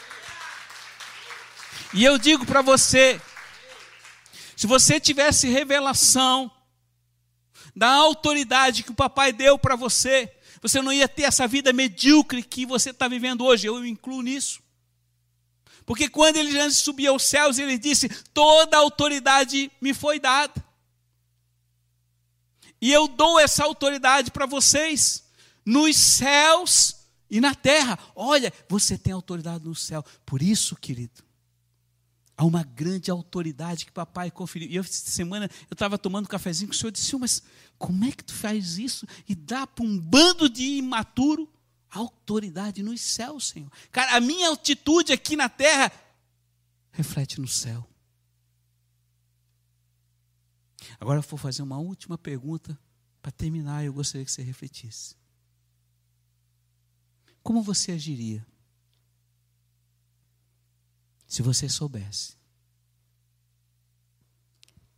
E 1.93 2.03
eu 2.03 2.17
digo 2.17 2.45
para 2.45 2.61
você: 2.61 3.21
se 4.55 4.65
você 4.65 4.99
tivesse 4.99 5.47
revelação 5.47 6.49
da 7.75 7.91
autoridade 7.91 8.83
que 8.83 8.91
o 8.91 8.95
papai 8.95 9.31
deu 9.31 9.59
para 9.59 9.75
você, 9.75 10.31
você 10.61 10.81
não 10.81 10.91
ia 10.91 11.07
ter 11.07 11.23
essa 11.23 11.47
vida 11.47 11.71
medíocre 11.71 12.43
que 12.43 12.65
você 12.65 12.89
está 12.89 13.07
vivendo 13.07 13.45
hoje. 13.45 13.67
Eu 13.67 13.85
incluo 13.85 14.21
nisso. 14.21 14.61
Porque 15.85 16.07
quando 16.07 16.37
ele 16.37 16.57
antes 16.59 16.77
subia 16.77 17.09
aos 17.09 17.23
céus, 17.23 17.57
ele 17.57 17.77
disse: 17.77 18.09
Toda 18.33 18.77
autoridade 18.77 19.71
me 19.81 19.93
foi 19.93 20.19
dada. 20.19 20.53
E 22.81 22.91
eu 22.91 23.07
dou 23.07 23.39
essa 23.39 23.63
autoridade 23.63 24.31
para 24.31 24.45
vocês, 24.45 25.23
nos 25.65 25.97
céus 25.97 26.95
e 27.29 27.41
na 27.41 27.53
terra. 27.53 27.99
Olha, 28.15 28.53
você 28.67 28.97
tem 28.97 29.13
autoridade 29.13 29.65
no 29.65 29.75
céu. 29.75 30.03
Por 30.25 30.41
isso, 30.41 30.75
querido, 30.75 31.23
há 32.39 32.45
uma 32.45 32.63
grande 32.63 33.11
autoridade 33.11 33.85
que 33.85 33.91
papai 33.91 34.31
conferiu. 34.31 34.69
E 34.69 34.77
eu, 34.77 34.81
essa 34.81 35.11
semana 35.11 35.49
eu 35.69 35.73
estava 35.73 35.97
tomando 35.97 36.23
um 36.23 36.29
cafezinho 36.29 36.69
com 36.69 36.73
o 36.73 36.77
senhor 36.77 36.87
e 36.89 36.93
disse: 36.93 37.17
Mas 37.17 37.43
como 37.77 38.05
é 38.05 38.13
que 38.13 38.23
tu 38.23 38.33
faz 38.33 38.77
isso 38.77 39.05
e 39.27 39.35
dá 39.35 39.67
para 39.67 39.83
um 39.83 39.99
bando 39.99 40.49
de 40.49 40.63
imaturo? 40.63 41.51
autoridade 41.91 42.83
nos 42.83 43.01
céus, 43.01 43.47
Senhor. 43.47 43.71
Cara, 43.91 44.15
a 44.15 44.21
minha 44.21 44.49
altitude 44.49 45.11
aqui 45.11 45.35
na 45.35 45.49
terra 45.49 45.91
reflete 46.91 47.41
no 47.41 47.47
céu. 47.47 47.83
Agora 50.99 51.17
eu 51.17 51.23
vou 51.23 51.39
fazer 51.39 51.63
uma 51.63 51.79
última 51.79 52.15
pergunta 52.15 52.77
para 53.23 53.31
terminar. 53.31 53.83
Eu 53.83 53.91
gostaria 53.91 54.23
que 54.23 54.31
você 54.31 54.43
refletisse. 54.43 55.15
Como 57.41 57.63
você 57.63 57.93
agiria 57.93 58.45
se 61.29 61.41
você 61.41 61.69
soubesse 61.69 62.39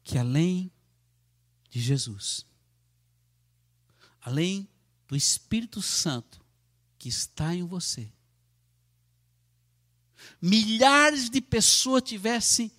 que 0.03 0.17
além 0.17 0.71
de 1.69 1.79
Jesus, 1.79 2.45
além 4.19 4.67
do 5.07 5.15
Espírito 5.15 5.81
Santo, 5.81 6.43
que 6.97 7.09
está 7.09 7.55
em 7.55 7.65
você. 7.65 8.11
Milhares 10.41 11.29
de 11.29 11.41
pessoas 11.41 12.03
tivessem 12.03 12.71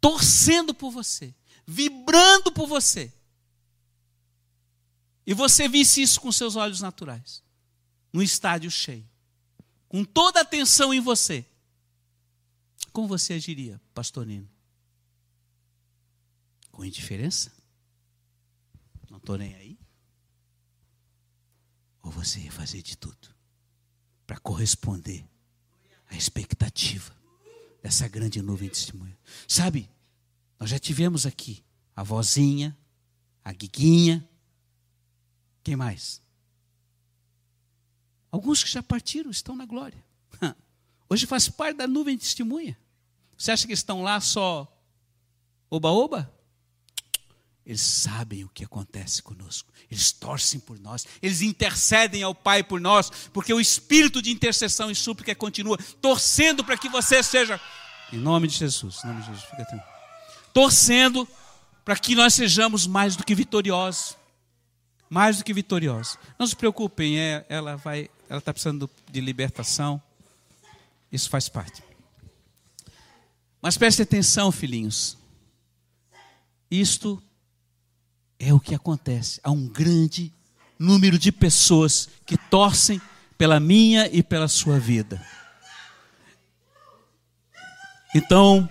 torcendo 0.00 0.74
por 0.74 0.90
você, 0.90 1.34
vibrando 1.66 2.52
por 2.52 2.66
você. 2.66 3.12
E 5.26 5.34
você 5.34 5.68
visse 5.68 6.02
isso 6.02 6.20
com 6.20 6.30
seus 6.30 6.56
olhos 6.56 6.80
naturais, 6.80 7.42
num 8.12 8.22
estádio 8.22 8.70
cheio, 8.70 9.08
com 9.88 10.04
toda 10.04 10.40
a 10.40 10.42
atenção 10.42 10.92
em 10.92 11.00
você. 11.00 11.46
Como 12.92 13.08
você 13.08 13.34
agiria, 13.34 13.80
pastorino? 13.94 14.48
Com 16.70 16.84
indiferença? 16.84 17.52
Não 19.08 19.18
estou 19.18 19.36
nem 19.36 19.54
aí? 19.54 19.78
Ou 22.02 22.10
você 22.10 22.40
ia 22.40 22.52
fazer 22.52 22.82
de 22.82 22.96
tudo? 22.96 23.40
para 24.30 24.38
corresponder 24.38 25.28
à 26.06 26.14
expectativa 26.14 27.12
dessa 27.82 28.06
grande 28.06 28.40
nuvem 28.40 28.68
de 28.68 28.76
testemunho. 28.76 29.16
Sabe, 29.48 29.90
nós 30.56 30.70
já 30.70 30.78
tivemos 30.78 31.26
aqui 31.26 31.64
a 31.96 32.04
vozinha, 32.04 32.78
a 33.42 33.52
guiguinha, 33.52 34.24
quem 35.64 35.74
mais? 35.74 36.22
Alguns 38.30 38.62
que 38.62 38.70
já 38.70 38.84
partiram 38.84 39.32
estão 39.32 39.56
na 39.56 39.66
glória. 39.66 40.00
Hoje 41.10 41.26
faz 41.26 41.48
parte 41.48 41.76
da 41.76 41.86
nuvem 41.86 42.16
de 42.16 42.22
testemunha. 42.22 42.78
Você 43.36 43.50
acha 43.50 43.66
que 43.66 43.72
estão 43.72 44.02
lá 44.02 44.20
só 44.20 44.66
oba-oba? 45.68 46.32
eles 47.70 47.82
sabem 47.82 48.42
o 48.42 48.48
que 48.48 48.64
acontece 48.64 49.22
conosco. 49.22 49.72
Eles 49.88 50.10
torcem 50.10 50.58
por 50.58 50.76
nós, 50.80 51.06
eles 51.22 51.40
intercedem 51.40 52.20
ao 52.20 52.34
Pai 52.34 52.64
por 52.64 52.80
nós, 52.80 53.10
porque 53.32 53.54
o 53.54 53.60
espírito 53.60 54.20
de 54.20 54.30
intercessão 54.30 54.90
e 54.90 54.94
súplica 54.94 55.32
continua 55.36 55.78
torcendo 56.00 56.64
para 56.64 56.76
que 56.76 56.88
você 56.88 57.22
seja 57.22 57.60
em 58.12 58.18
nome 58.18 58.48
de 58.48 58.56
Jesus, 58.56 59.04
em 59.04 59.06
nome 59.06 59.20
de 59.20 59.26
Jesus, 59.28 59.44
fica 59.44 59.64
tranquilo. 59.64 59.92
Torcendo 60.52 61.28
para 61.84 61.96
que 61.96 62.16
nós 62.16 62.34
sejamos 62.34 62.88
mais 62.88 63.14
do 63.14 63.24
que 63.24 63.36
vitoriosos. 63.36 64.16
Mais 65.08 65.38
do 65.38 65.44
que 65.44 65.52
vitoriosos. 65.52 66.18
Não 66.36 66.46
se 66.48 66.56
preocupem, 66.56 67.20
é, 67.20 67.46
ela 67.48 67.76
vai, 67.76 68.10
ela 68.28 68.40
está 68.40 68.52
precisando 68.52 68.90
de 69.08 69.20
libertação. 69.20 70.02
Isso 71.10 71.28
faz 71.28 71.48
parte. 71.48 71.82
Mas 73.60 73.76
preste 73.76 74.02
atenção, 74.02 74.50
filhinhos. 74.50 75.18
Isto 76.70 77.22
é 78.38 78.54
o 78.54 78.60
que 78.60 78.74
acontece. 78.74 79.40
Há 79.42 79.50
um 79.50 79.68
grande 79.68 80.32
número 80.78 81.18
de 81.18 81.30
pessoas 81.30 82.08
que 82.24 82.36
torcem 82.36 83.00
pela 83.36 83.60
minha 83.60 84.08
e 84.08 84.22
pela 84.22 84.48
sua 84.48 84.78
vida. 84.78 85.24
Então, 88.14 88.68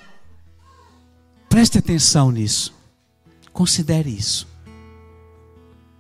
preste 1.47 1.77
atenção 1.77 2.31
nisso. 2.31 2.73
Considere 3.53 4.09
isso. 4.09 4.47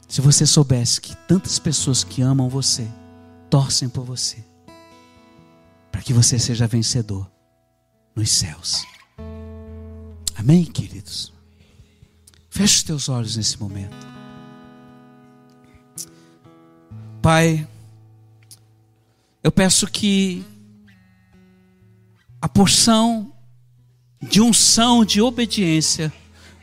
Se 0.07 0.21
você 0.21 0.45
soubesse 0.45 0.99
que 0.99 1.15
tantas 1.15 1.59
pessoas 1.59 2.03
que 2.03 2.21
amam 2.21 2.49
você 2.49 2.87
torcem 3.49 3.87
por 3.87 4.03
você, 4.03 4.43
para 5.91 6.01
que 6.01 6.13
você 6.13 6.37
seja 6.39 6.67
vencedor 6.67 7.29
nos 8.15 8.29
céus. 8.31 8.85
Amém, 10.35 10.65
queridos? 10.65 11.33
Feche 12.49 12.75
os 12.75 12.83
teus 12.83 13.09
olhos 13.09 13.35
nesse 13.35 13.59
momento. 13.59 13.95
Pai, 17.21 17.67
eu 19.43 19.51
peço 19.51 19.87
que 19.87 20.45
a 22.41 22.47
porção 22.47 23.33
de 24.21 24.41
unção, 24.41 25.03
de 25.03 25.21
obediência, 25.21 26.11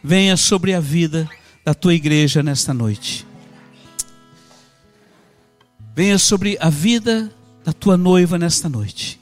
venha 0.03 0.37
sobre 0.37 0.75
a 0.75 0.81
vida 0.81 1.29
da 1.65 1.75
tua 1.75 1.95
igreja 1.95 2.43
nesta 2.43 2.73
noite. 2.73 3.27
Venha 5.95 6.19
sobre 6.19 6.59
a 6.61 6.69
vida 6.69 7.33
da 7.67 7.73
tua 7.73 7.97
noiva 7.97 8.39
nesta 8.39 8.69
noite. 8.69 9.21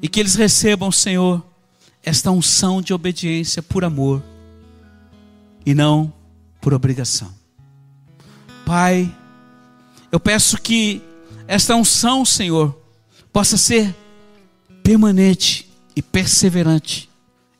E 0.00 0.08
que 0.08 0.18
eles 0.18 0.36
recebam, 0.36 0.90
Senhor, 0.90 1.44
esta 2.02 2.30
unção 2.30 2.80
de 2.80 2.94
obediência 2.94 3.62
por 3.62 3.84
amor 3.84 4.22
e 5.66 5.74
não 5.74 6.10
por 6.62 6.72
obrigação. 6.72 7.30
Pai, 8.64 9.14
eu 10.10 10.18
peço 10.18 10.56
que 10.62 11.02
esta 11.46 11.76
unção, 11.76 12.24
Senhor, 12.24 12.74
possa 13.30 13.58
ser 13.58 13.94
permanente 14.82 15.70
e 15.94 16.00
perseverante 16.00 17.10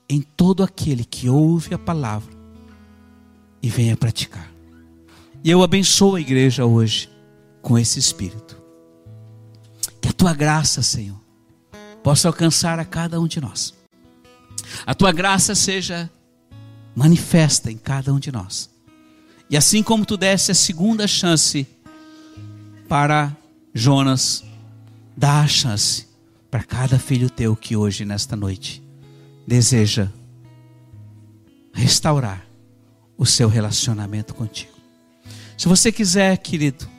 em 0.08 0.22
todo 0.22 0.62
aquele 0.62 1.04
que 1.04 1.28
ouve 1.28 1.74
a 1.74 1.78
palavra 1.78 2.32
e 3.62 3.68
venha 3.68 3.94
praticar. 3.94 4.50
E 5.44 5.50
eu 5.50 5.62
abençoo 5.62 6.14
a 6.14 6.20
igreja 6.20 6.64
hoje 6.64 7.10
com 7.60 7.78
esse 7.78 7.98
espírito. 7.98 8.61
Tua 10.22 10.34
graça, 10.34 10.82
Senhor, 10.82 11.18
possa 12.00 12.28
alcançar 12.28 12.78
a 12.78 12.84
cada 12.84 13.20
um 13.20 13.26
de 13.26 13.40
nós. 13.40 13.74
A 14.86 14.94
tua 14.94 15.10
graça 15.10 15.52
seja 15.52 16.08
manifesta 16.94 17.72
em 17.72 17.76
cada 17.76 18.14
um 18.14 18.20
de 18.20 18.30
nós. 18.30 18.70
E 19.50 19.56
assim 19.56 19.82
como 19.82 20.06
tu 20.06 20.16
desse 20.16 20.52
a 20.52 20.54
segunda 20.54 21.08
chance 21.08 21.66
para 22.88 23.36
Jonas, 23.74 24.44
dá 25.16 25.40
a 25.40 25.48
chance 25.48 26.06
para 26.48 26.62
cada 26.62 27.00
filho 27.00 27.28
teu 27.28 27.56
que 27.56 27.76
hoje, 27.76 28.04
nesta 28.04 28.36
noite, 28.36 28.80
deseja 29.44 30.08
restaurar 31.74 32.46
o 33.18 33.26
seu 33.26 33.48
relacionamento 33.48 34.36
contigo. 34.36 34.78
Se 35.58 35.66
você 35.66 35.90
quiser, 35.90 36.36
querido, 36.38 36.91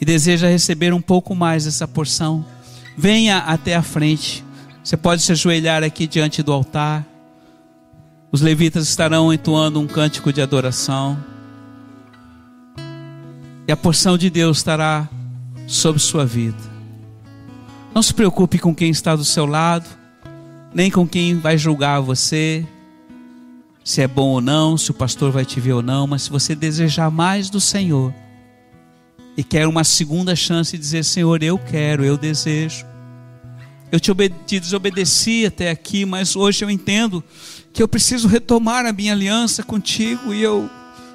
e 0.00 0.04
deseja 0.04 0.48
receber 0.48 0.94
um 0.94 1.00
pouco 1.00 1.34
mais 1.34 1.66
dessa 1.66 1.86
porção, 1.86 2.44
venha 2.96 3.38
até 3.38 3.76
a 3.76 3.82
frente. 3.82 4.42
Você 4.82 4.96
pode 4.96 5.20
se 5.20 5.32
ajoelhar 5.32 5.84
aqui 5.84 6.06
diante 6.06 6.42
do 6.42 6.52
altar. 6.52 7.06
Os 8.32 8.40
levitas 8.40 8.88
estarão 8.88 9.32
entoando 9.32 9.78
um 9.78 9.86
cântico 9.86 10.32
de 10.32 10.40
adoração. 10.40 11.22
E 13.68 13.72
a 13.72 13.76
porção 13.76 14.16
de 14.16 14.30
Deus 14.30 14.58
estará 14.58 15.08
sobre 15.66 16.00
sua 16.00 16.24
vida. 16.24 16.58
Não 17.94 18.02
se 18.02 18.14
preocupe 18.14 18.58
com 18.58 18.74
quem 18.74 18.90
está 18.90 19.14
do 19.14 19.24
seu 19.24 19.44
lado, 19.44 19.88
nem 20.72 20.90
com 20.90 21.06
quem 21.06 21.38
vai 21.38 21.58
julgar 21.58 22.00
você, 22.00 22.66
se 23.84 24.00
é 24.00 24.08
bom 24.08 24.28
ou 24.28 24.40
não, 24.40 24.78
se 24.78 24.90
o 24.90 24.94
pastor 24.94 25.32
vai 25.32 25.44
te 25.44 25.60
ver 25.60 25.72
ou 25.72 25.82
não, 25.82 26.06
mas 26.06 26.22
se 26.22 26.30
você 26.30 26.54
desejar 26.54 27.10
mais 27.10 27.50
do 27.50 27.60
Senhor 27.60 28.14
e 29.40 29.42
quer 29.42 29.66
uma 29.66 29.84
segunda 29.84 30.36
chance 30.36 30.76
de 30.76 30.78
dizer: 30.78 31.02
Senhor, 31.02 31.42
eu 31.42 31.58
quero, 31.58 32.04
eu 32.04 32.18
desejo. 32.18 32.84
Eu 33.90 33.98
te, 33.98 34.12
te 34.46 34.60
desobedeci 34.60 35.46
até 35.46 35.70
aqui, 35.70 36.04
mas 36.04 36.36
hoje 36.36 36.62
eu 36.62 36.68
entendo 36.68 37.24
que 37.72 37.82
eu 37.82 37.88
preciso 37.88 38.28
retomar 38.28 38.84
a 38.84 38.92
minha 38.92 39.14
aliança 39.14 39.62
contigo 39.62 40.34
e 40.34 40.42
eu 40.42 40.68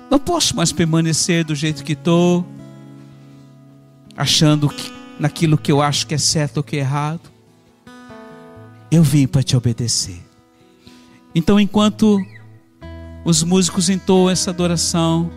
não 0.10 0.18
posso 0.18 0.56
mais 0.56 0.72
permanecer 0.72 1.46
do 1.46 1.54
jeito 1.54 1.84
que 1.84 1.94
estou, 1.94 2.44
achando 4.18 4.70
que 4.70 4.92
naquilo 5.20 5.56
que 5.56 5.72
eu 5.72 5.80
acho 5.80 6.08
que 6.08 6.16
é 6.16 6.18
certo 6.18 6.58
ou 6.58 6.64
que 6.64 6.78
é 6.78 6.80
errado. 6.80 7.32
Eu 8.90 9.04
vim 9.04 9.28
para 9.28 9.44
te 9.44 9.56
obedecer. 9.56 10.20
Então, 11.36 11.60
enquanto 11.60 12.20
os 13.24 13.44
músicos 13.44 13.88
entoam 13.88 14.32
essa 14.32 14.50
adoração, 14.50 15.30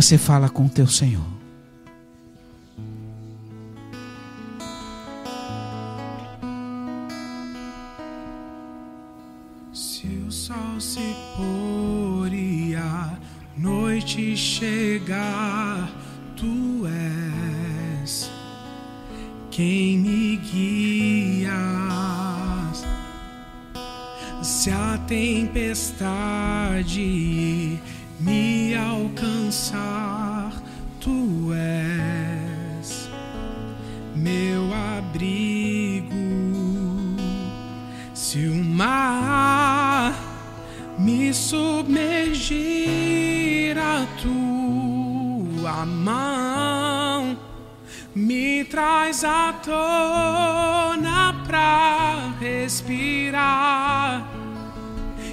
você 0.00 0.16
fala 0.16 0.48
com 0.48 0.66
o 0.66 0.68
teu 0.68 0.86
Senhor. 0.86 1.26
Se 9.72 10.06
o 10.24 10.30
sol 10.30 10.78
se 10.78 11.00
pôr 11.36 12.32
e 12.32 12.76
a 12.76 13.18
noite 13.56 14.36
chegar, 14.36 15.90
tu 16.36 16.86
és 16.86 18.30
quem 19.50 19.98
me 19.98 20.36
guias. 20.36 21.50
Se 24.44 24.70
a 24.70 24.96
tempestade 25.08 25.88
me 28.20 28.74
alcançar, 28.74 30.52
tu 31.00 31.52
és 31.54 33.08
meu 34.14 34.72
abrigo. 34.98 36.16
Se 38.12 38.48
o 38.48 38.54
mar 38.54 40.14
me 40.98 41.32
submergir 41.32 42.58
a 43.78 44.04
tua 44.20 45.86
mão 45.86 47.38
me 48.14 48.64
traz 48.64 49.22
à 49.22 49.52
tona 49.52 51.34
pra 51.46 52.34
respirar 52.40 54.37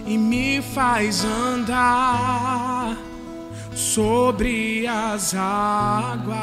e 0.05 0.17
me 0.17 0.61
faz 0.61 1.25
andar 1.25 2.95
sobre 3.73 4.85
as 4.87 5.33
águas. 5.33 6.35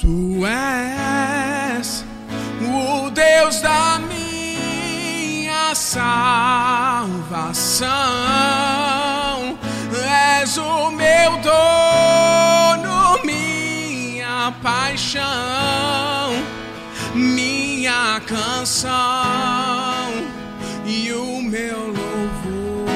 Tu 0.00 0.46
és 0.46 2.04
o 2.62 3.10
Deus 3.10 3.60
da 3.60 3.98
minha 3.98 5.74
salvação. 5.74 6.34
És 10.40 10.56
o 10.56 10.90
meu 10.90 11.38
dono, 11.38 13.18
minha 13.24 14.52
paixão, 14.62 16.32
minha 17.14 17.53
canção 18.20 18.90
e 20.86 21.12
o 21.12 21.42
meu 21.42 21.88
louvor. 21.88 22.88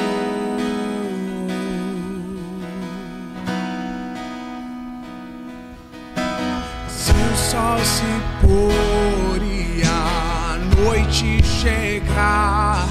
Se 6.87 7.11
o 7.11 7.37
sol 7.37 7.77
se 7.85 8.19
pôr 8.41 9.43
e 9.43 9.83
a 9.85 10.57
noite 10.75 10.99
te 11.19 11.43
chegar. 11.43 12.87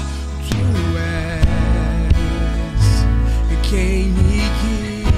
Tu 0.47 0.57
és 0.97 3.05
quem 3.63 4.09
me 4.09 4.43
guias. 4.61 5.09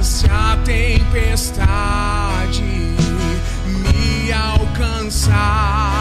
Se 0.00 0.26
a 0.26 0.56
tempestade 0.64 2.23
alcançar, 5.04 5.93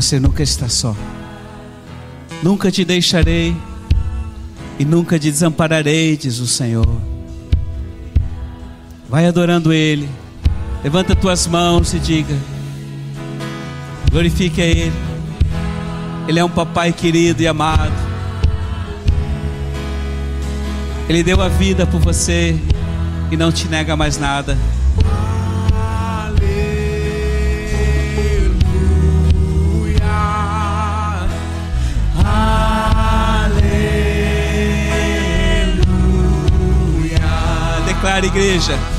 Você 0.00 0.20
nunca 0.20 0.44
está 0.44 0.68
só. 0.68 0.94
Nunca 2.40 2.70
te 2.70 2.84
deixarei 2.84 3.52
e 4.78 4.84
nunca 4.84 5.18
te 5.18 5.28
desampararei, 5.28 6.16
diz 6.16 6.38
o 6.38 6.46
Senhor. 6.46 6.86
Vai 9.08 9.26
adorando 9.26 9.72
Ele. 9.72 10.08
Levanta 10.84 11.16
tuas 11.16 11.48
mãos 11.48 11.92
e 11.94 11.98
diga: 11.98 12.32
glorifique 14.08 14.62
a 14.62 14.66
Ele. 14.66 14.92
Ele 16.28 16.38
é 16.38 16.44
um 16.44 16.48
papai 16.48 16.92
querido 16.92 17.42
e 17.42 17.48
amado. 17.48 17.92
Ele 21.08 21.24
deu 21.24 21.42
a 21.42 21.48
vida 21.48 21.84
por 21.88 21.98
você 21.98 22.56
e 23.32 23.36
não 23.36 23.50
te 23.50 23.66
nega 23.66 23.96
mais 23.96 24.16
nada. 24.16 24.56
Declara, 38.08 38.26
igreja. 38.26 38.97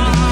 Do 0.00 0.31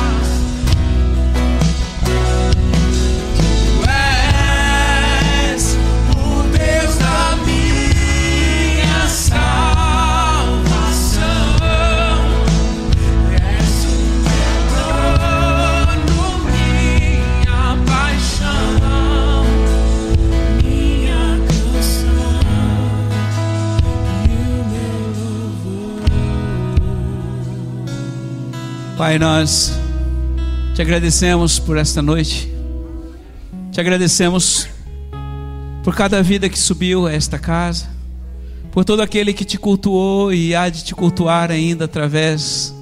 Pai, 29.00 29.18
nós 29.18 29.72
te 30.74 30.82
agradecemos 30.82 31.58
por 31.58 31.78
esta 31.78 32.02
noite. 32.02 32.52
Te 33.72 33.80
agradecemos 33.80 34.68
por 35.82 35.96
cada 35.96 36.22
vida 36.22 36.50
que 36.50 36.58
subiu 36.58 37.06
a 37.06 37.12
esta 37.14 37.38
casa, 37.38 37.88
por 38.70 38.84
todo 38.84 39.00
aquele 39.00 39.32
que 39.32 39.42
te 39.42 39.56
cultuou 39.56 40.34
e 40.34 40.54
há 40.54 40.68
de 40.68 40.84
te 40.84 40.94
cultuar 40.94 41.50
ainda 41.50 41.86
através 41.86 42.74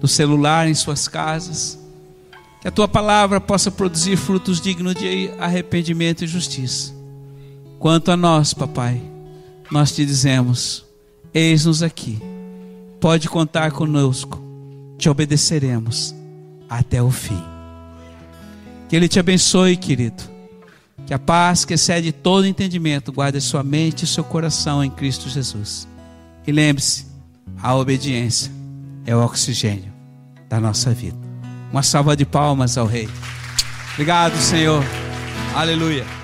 do 0.00 0.06
celular 0.06 0.68
em 0.68 0.74
suas 0.74 1.08
casas. 1.08 1.76
Que 2.62 2.68
a 2.68 2.70
tua 2.70 2.86
palavra 2.86 3.40
possa 3.40 3.68
produzir 3.68 4.16
frutos 4.16 4.60
dignos 4.60 4.94
de 4.94 5.28
arrependimento 5.40 6.22
e 6.22 6.28
justiça. 6.28 6.94
Quanto 7.80 8.12
a 8.12 8.16
nós, 8.16 8.54
papai, 8.54 9.02
nós 9.72 9.90
te 9.90 10.06
dizemos: 10.06 10.84
eis-nos 11.34 11.82
aqui. 11.82 12.22
Pode 13.00 13.28
contar 13.28 13.72
conosco. 13.72 14.46
Te 14.98 15.08
obedeceremos 15.08 16.14
até 16.68 17.02
o 17.02 17.10
fim. 17.10 17.42
Que 18.88 18.96
Ele 18.96 19.08
te 19.08 19.18
abençoe, 19.18 19.76
querido. 19.76 20.22
Que 21.06 21.14
a 21.14 21.18
paz 21.18 21.64
que 21.64 21.74
excede 21.74 22.12
todo 22.12 22.46
entendimento 22.46 23.12
guarde 23.12 23.40
sua 23.40 23.62
mente 23.62 24.04
e 24.04 24.06
seu 24.06 24.24
coração 24.24 24.84
em 24.84 24.90
Cristo 24.90 25.28
Jesus. 25.28 25.88
E 26.46 26.52
lembre-se: 26.52 27.06
a 27.62 27.74
obediência 27.74 28.52
é 29.06 29.14
o 29.14 29.24
oxigênio 29.24 29.92
da 30.48 30.60
nossa 30.60 30.92
vida. 30.92 31.16
Uma 31.72 31.82
salva 31.82 32.16
de 32.16 32.26
palmas 32.26 32.76
ao 32.76 32.86
Rei. 32.86 33.08
Obrigado, 33.94 34.36
Senhor. 34.36 34.82
Aleluia. 35.54 36.17